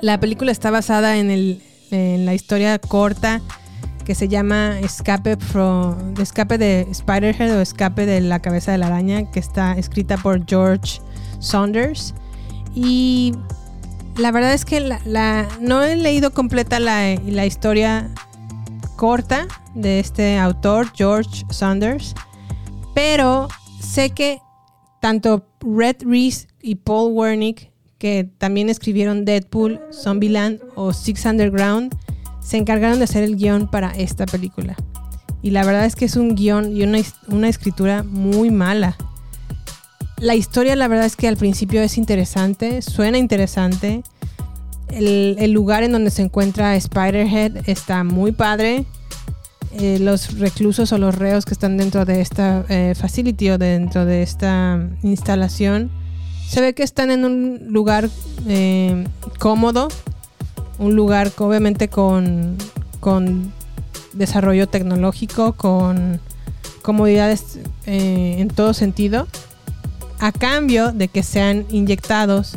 [0.00, 3.40] La película está basada en, el, en la historia corta
[4.04, 8.86] que se llama Escape, from, Escape de Spiderhead o Escape de la cabeza de la
[8.86, 11.00] araña, que está escrita por George
[11.40, 12.14] Saunders.
[12.72, 13.34] Y
[14.16, 18.10] la verdad es que la, no he leído completa la, la historia
[18.96, 22.14] corta de este autor, George Saunders,
[22.94, 23.48] pero
[23.80, 24.40] sé que
[25.00, 31.94] tanto Red Reese y Paul Wernick, que también escribieron Deadpool, Zombieland o Six Underground,
[32.40, 34.76] se encargaron de hacer el guion para esta película.
[35.42, 38.96] Y la verdad es que es un guion y una, una escritura muy mala.
[40.18, 44.02] La historia, la verdad es que al principio es interesante, suena interesante.
[44.88, 48.84] El, lugar en donde se encuentra Spiderhead está muy padre.
[49.78, 54.06] Eh, los reclusos o los reos que están dentro de esta eh, facility o dentro
[54.06, 55.90] de esta instalación
[56.48, 58.08] se ve que están en un lugar
[58.46, 59.04] eh,
[59.38, 59.88] cómodo,
[60.78, 62.56] un lugar obviamente con,
[63.00, 63.52] con
[64.14, 66.20] desarrollo tecnológico, con
[66.80, 69.26] comodidades en todo sentido,
[70.20, 72.56] a cambio de que sean inyectados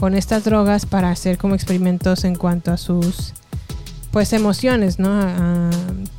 [0.00, 3.34] con estas drogas para hacer como experimentos en cuanto a sus
[4.10, 5.70] pues emociones, ¿no?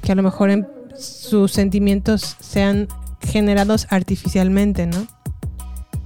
[0.04, 0.68] Que a lo mejor en-
[0.98, 2.88] sus sentimientos sean
[3.22, 5.08] generados artificialmente, ¿no?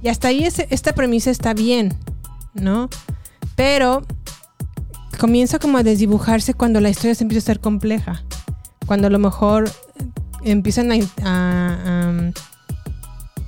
[0.02, 1.94] Y hasta ahí esta premisa está bien,
[2.54, 2.88] ¿no?
[3.56, 4.04] Pero
[5.18, 8.22] comienza como a desdibujarse cuando la historia se empieza a ser compleja.
[8.86, 9.70] Cuando a lo mejor
[10.44, 12.32] empiezan a, a- a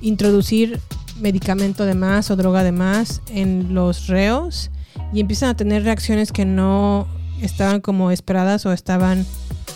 [0.01, 0.79] introducir
[1.21, 4.71] medicamento de más o droga de más en los reos
[5.13, 7.07] y empiezan a tener reacciones que no
[7.41, 9.25] estaban como esperadas o estaban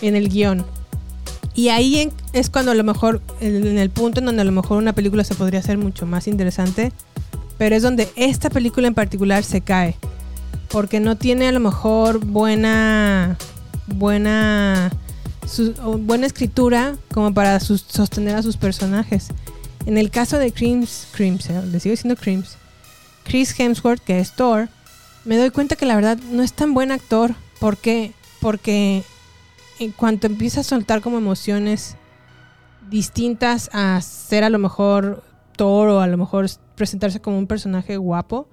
[0.02, 0.66] en el guion.
[1.56, 4.78] Y ahí es cuando a lo mejor, en el punto en donde a lo mejor
[4.78, 6.91] una película se podría hacer mucho más interesante,
[7.58, 9.96] pero es donde esta película en particular se cae,
[10.70, 13.38] porque no tiene a lo mejor buena,
[13.86, 14.91] buena,
[15.48, 19.28] su- buena escritura como para sus- sostener a sus personajes.
[19.86, 22.57] En el caso de Crims, Crims, eh, le sigo diciendo Crims,
[23.23, 24.69] Chris Hemsworth, que es Thor,
[25.25, 27.36] me doy cuenta que la verdad no es tan buen actor.
[27.59, 28.13] ¿Por qué?
[28.39, 29.03] Porque
[29.79, 31.97] en cuanto empieza a soltar como emociones
[32.89, 35.23] distintas a ser a lo mejor
[35.55, 38.49] Thor o a lo mejor presentarse como un personaje guapo,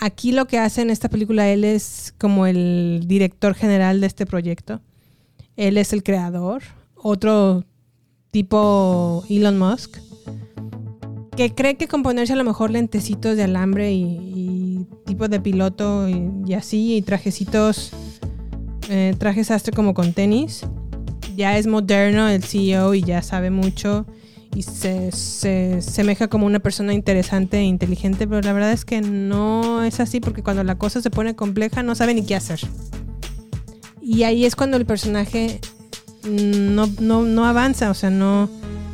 [0.00, 4.26] aquí lo que hace en esta película él es como el director general de este
[4.26, 4.80] proyecto.
[5.56, 6.62] Él es el creador,
[6.96, 7.64] otro
[8.30, 9.98] tipo Elon Musk,
[11.36, 16.08] que cree que con ponerse a lo mejor lentecitos de alambre y, tipo de piloto
[16.08, 17.92] y, así, y trajecitos,
[18.88, 20.66] eh, trajes sastre como con tenis,
[21.36, 24.06] ya es moderno el CEO y ya sabe mucho
[24.54, 29.00] y se, se semeja como una persona interesante e inteligente, pero la verdad es que
[29.00, 32.60] no es así porque cuando la cosa se pone compleja no sabe ni qué hacer.
[34.02, 35.60] Y ahí es cuando el personaje
[36.28, 38.50] no, no, no avanza, o sea, no,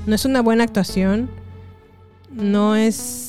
[0.07, 1.29] no es una buena actuación,
[2.31, 3.29] no es...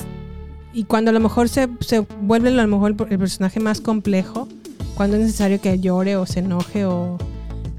[0.72, 4.48] Y cuando a lo mejor se, se vuelve a lo mejor el personaje más complejo,
[4.96, 7.18] cuando es necesario que llore o se enoje o,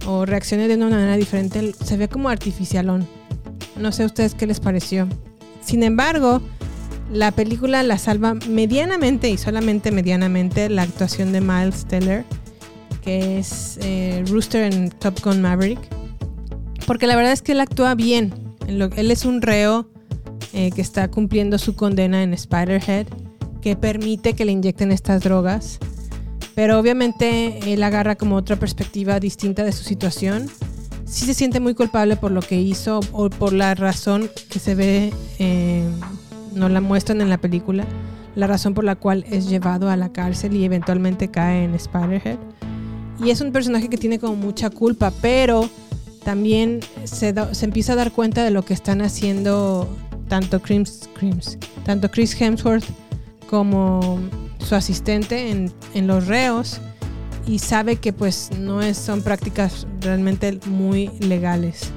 [0.07, 3.07] o reaccione de una manera diferente, se ve como artificialón.
[3.77, 5.07] No sé a ustedes qué les pareció.
[5.63, 6.43] Sin embargo,
[7.13, 12.25] la película la salva medianamente y solamente medianamente la actuación de Miles Teller,
[13.03, 15.81] que es eh, Rooster en Top Gun Maverick.
[16.87, 18.33] Porque la verdad es que él actúa bien.
[18.67, 19.89] Él es un reo
[20.53, 23.07] eh, que está cumpliendo su condena en Spiderhead,
[23.61, 25.79] que permite que le inyecten estas drogas.
[26.55, 30.49] Pero obviamente él agarra como otra perspectiva distinta de su situación.
[31.05, 34.75] Sí se siente muy culpable por lo que hizo o por la razón que se
[34.75, 35.85] ve, eh,
[36.55, 37.85] no la muestran en la película,
[38.37, 42.39] la razón por la cual es llevado a la cárcel y eventualmente cae en Spiderhead.
[43.25, 45.69] Y es un personaje que tiene como mucha culpa, pero
[46.25, 49.89] también se, da- se empieza a dar cuenta de lo que están haciendo
[50.31, 51.11] tanto Crims,
[51.85, 52.85] tanto Chris Hemsworth
[53.51, 54.19] como
[54.59, 56.81] su asistente en, en los reos
[57.47, 61.91] y sabe que pues no es, son prácticas realmente muy legales.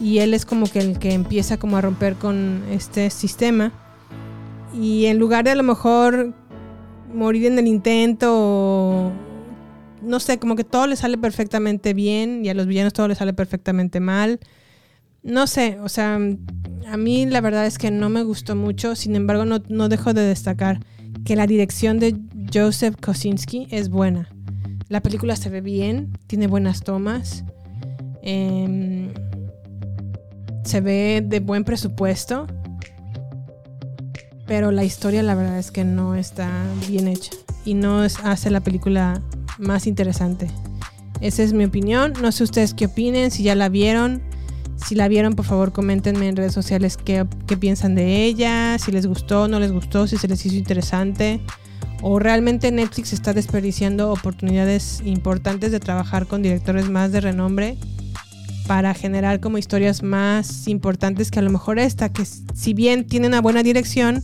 [0.00, 3.72] Y él es como que el que empieza como a romper con este sistema.
[4.74, 6.34] Y en lugar de a lo mejor
[7.12, 9.12] morir en el intento
[10.02, 13.14] no sé, como que todo le sale perfectamente bien y a los villanos todo le
[13.14, 14.40] sale perfectamente mal.
[15.22, 16.18] No sé, o sea,
[16.90, 20.14] a mí la verdad es que no me gustó mucho, sin embargo no, no dejo
[20.14, 20.80] de destacar
[21.24, 22.16] que la dirección de
[22.52, 24.28] Joseph Kosinski es buena.
[24.88, 27.44] La película se ve bien, tiene buenas tomas,
[28.22, 29.08] em,
[30.64, 32.46] se ve de buen presupuesto,
[34.46, 36.50] pero la historia la verdad es que no está
[36.88, 37.32] bien hecha
[37.64, 39.22] y no es- hace la película
[39.58, 40.48] más interesante.
[41.20, 42.12] Esa es mi opinión.
[42.22, 44.22] No sé ustedes qué opinen, si ya la vieron.
[44.84, 48.92] Si la vieron, por favor, coméntenme en redes sociales qué, qué piensan de ella, si
[48.92, 51.40] les gustó, no les gustó, si se les hizo interesante.
[52.00, 57.76] O realmente Netflix está desperdiciando oportunidades importantes de trabajar con directores más de renombre
[58.68, 63.26] para generar como historias más importantes que a lo mejor esta, que si bien tiene
[63.26, 64.22] una buena dirección,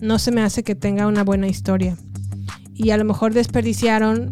[0.00, 1.96] no se me hace que tenga una buena historia.
[2.74, 4.30] Y a lo mejor desperdiciaron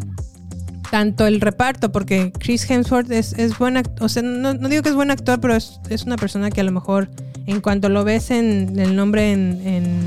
[0.89, 4.83] tanto el reparto, porque Chris Hemsworth es, es buen actor, o sea, no, no digo
[4.83, 7.09] que es buen actor, pero es, es una persona que a lo mejor
[7.45, 10.01] en cuanto lo ves en el nombre en, en,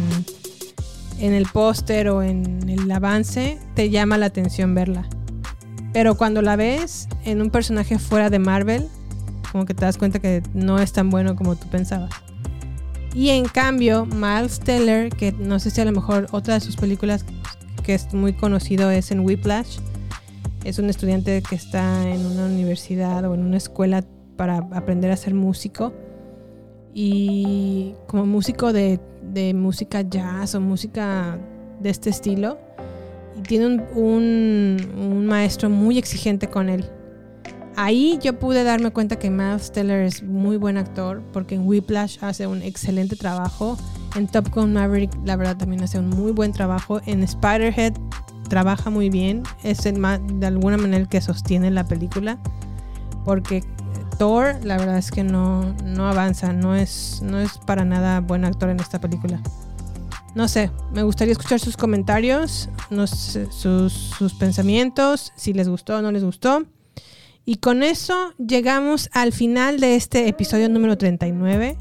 [1.20, 5.09] en el póster o en el avance, te llama la atención verla.
[5.93, 8.89] Pero cuando la ves en un personaje fuera de Marvel,
[9.51, 12.11] como que te das cuenta que no es tan bueno como tú pensabas.
[13.12, 16.76] Y en cambio, Miles Teller, que no sé si a lo mejor otra de sus
[16.76, 17.24] películas
[17.83, 19.78] que es muy conocido es en Whiplash,
[20.64, 24.04] es un estudiante que está en una universidad o en una escuela
[24.36, 25.92] para aprender a ser músico.
[26.92, 28.98] Y como músico de,
[29.54, 31.38] música jazz o música
[31.80, 32.58] de este estilo.
[33.38, 36.84] Y tiene un maestro muy exigente con él.
[37.76, 42.18] Ahí yo pude darme cuenta que Miles Teller es muy buen actor porque en Whiplash
[42.20, 43.78] hace un excelente trabajo.
[44.16, 47.00] En Top Gun Maverick la verdad también hace un muy buen trabajo.
[47.06, 47.94] En Spiderhead
[48.51, 49.44] trabaja muy bien.
[49.62, 52.36] Es el ma- de alguna manera el que sostiene la película.
[53.24, 53.64] Porque
[54.18, 56.53] Thor la verdad es que no, no avanza.
[56.53, 59.40] No es, no es para nada buen actor en esta película.
[60.34, 62.68] No sé, me gustaría escuchar sus comentarios,
[63.51, 66.66] sus, sus pensamientos, si les gustó o no les gustó.
[67.44, 71.76] Y con eso llegamos al final de este episodio número 39.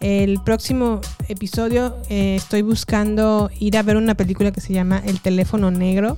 [0.00, 5.20] El próximo episodio eh, estoy buscando ir a ver una película que se llama El
[5.20, 6.16] teléfono negro.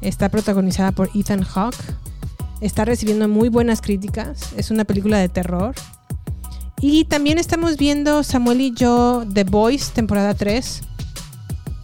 [0.00, 1.76] Está protagonizada por Ethan Hawke.
[2.60, 4.52] Está recibiendo muy buenas críticas.
[4.56, 5.74] Es una película de terror.
[6.80, 10.82] Y también estamos viendo Samuel y yo The Boys, temporada 3.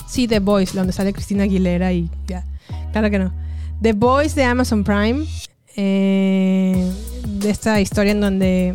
[0.08, 2.44] Sí, The Boys, donde sale Cristina Aguilera y ya.
[2.90, 3.32] Claro que no.
[3.80, 5.24] The Boys de Amazon Prime.
[5.76, 6.92] Eh,
[7.26, 8.74] de esta historia en donde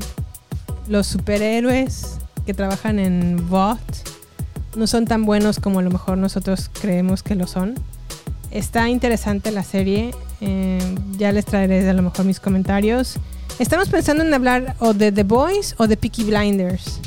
[0.90, 3.80] los superhéroes que trabajan en Bot
[4.76, 7.76] no son tan buenos como a lo mejor nosotros creemos que lo son.
[8.52, 10.12] Está interesante la serie.
[10.42, 10.80] Eh,
[11.18, 13.18] ya les traeré a lo mejor mis comentarios.
[13.60, 17.00] Estamos pensando en hablar o de The Boys o de Peaky Blinders.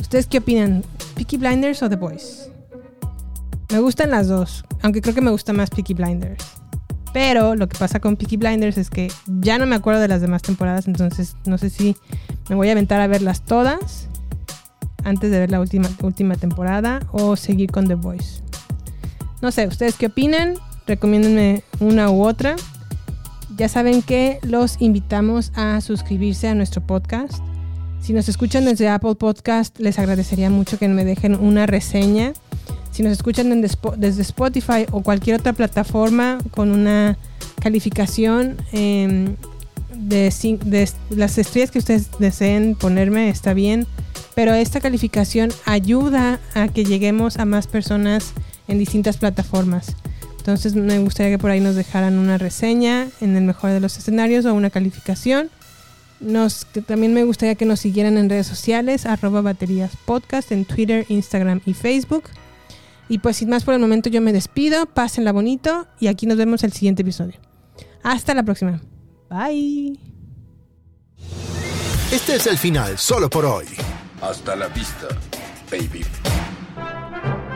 [0.00, 0.84] ¿Ustedes qué opinan?
[1.14, 2.50] ¿Peaky Blinders o The Boys?
[3.70, 6.59] Me gustan las dos, aunque creo que me gusta más Peaky Blinders.
[7.12, 10.20] Pero lo que pasa con Peaky Blinders es que ya no me acuerdo de las
[10.20, 11.96] demás temporadas, entonces no sé si
[12.48, 14.08] me voy a aventar a verlas todas
[15.02, 18.42] antes de ver la última, última temporada o seguir con The Voice.
[19.42, 20.54] No sé, ¿ustedes qué opinan?
[20.86, 22.56] Recomiéndenme una u otra.
[23.56, 27.42] Ya saben que los invitamos a suscribirse a nuestro podcast.
[28.00, 32.32] Si nos escuchan desde Apple Podcast, les agradecería mucho que me dejen una reseña.
[32.90, 37.16] Si nos escuchan desde Spotify o cualquier otra plataforma con una
[37.60, 39.36] calificación em,
[39.94, 43.86] de, las estrellas que ustedes deseen ponerme, está bien.
[44.34, 48.32] Pero esta calificación ayuda a que lleguemos a más personas
[48.68, 49.94] en distintas plataformas.
[50.38, 53.98] Entonces me gustaría que por ahí nos dejaran una reseña en el mejor de los
[53.98, 55.50] escenarios o una calificación.
[56.86, 61.60] También me gustaría que nos siguieran en redes sociales, arroba baterías podcast en Twitter, Instagram
[61.66, 62.24] y Facebook.
[63.10, 66.38] Y pues sin más por el momento yo me despido, pásenla bonito y aquí nos
[66.38, 67.34] vemos el siguiente episodio.
[68.04, 68.80] Hasta la próxima.
[69.28, 69.98] Bye.
[72.12, 73.66] Este es el final, solo por hoy.
[74.22, 75.08] Hasta la vista,
[75.72, 76.04] baby.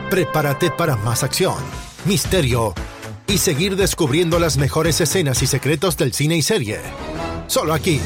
[0.09, 1.55] Prepárate para más acción,
[2.03, 2.73] misterio
[3.25, 6.79] y seguir descubriendo las mejores escenas y secretos del cine y serie.
[7.47, 8.01] Solo aquí,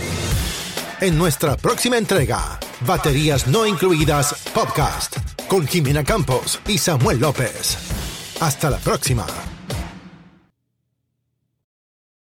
[1.02, 5.18] en nuestra próxima entrega, Baterías No Incluidas Podcast,
[5.50, 7.78] con Jimena Campos y Samuel López.
[8.39, 9.26] Hasta la próxima.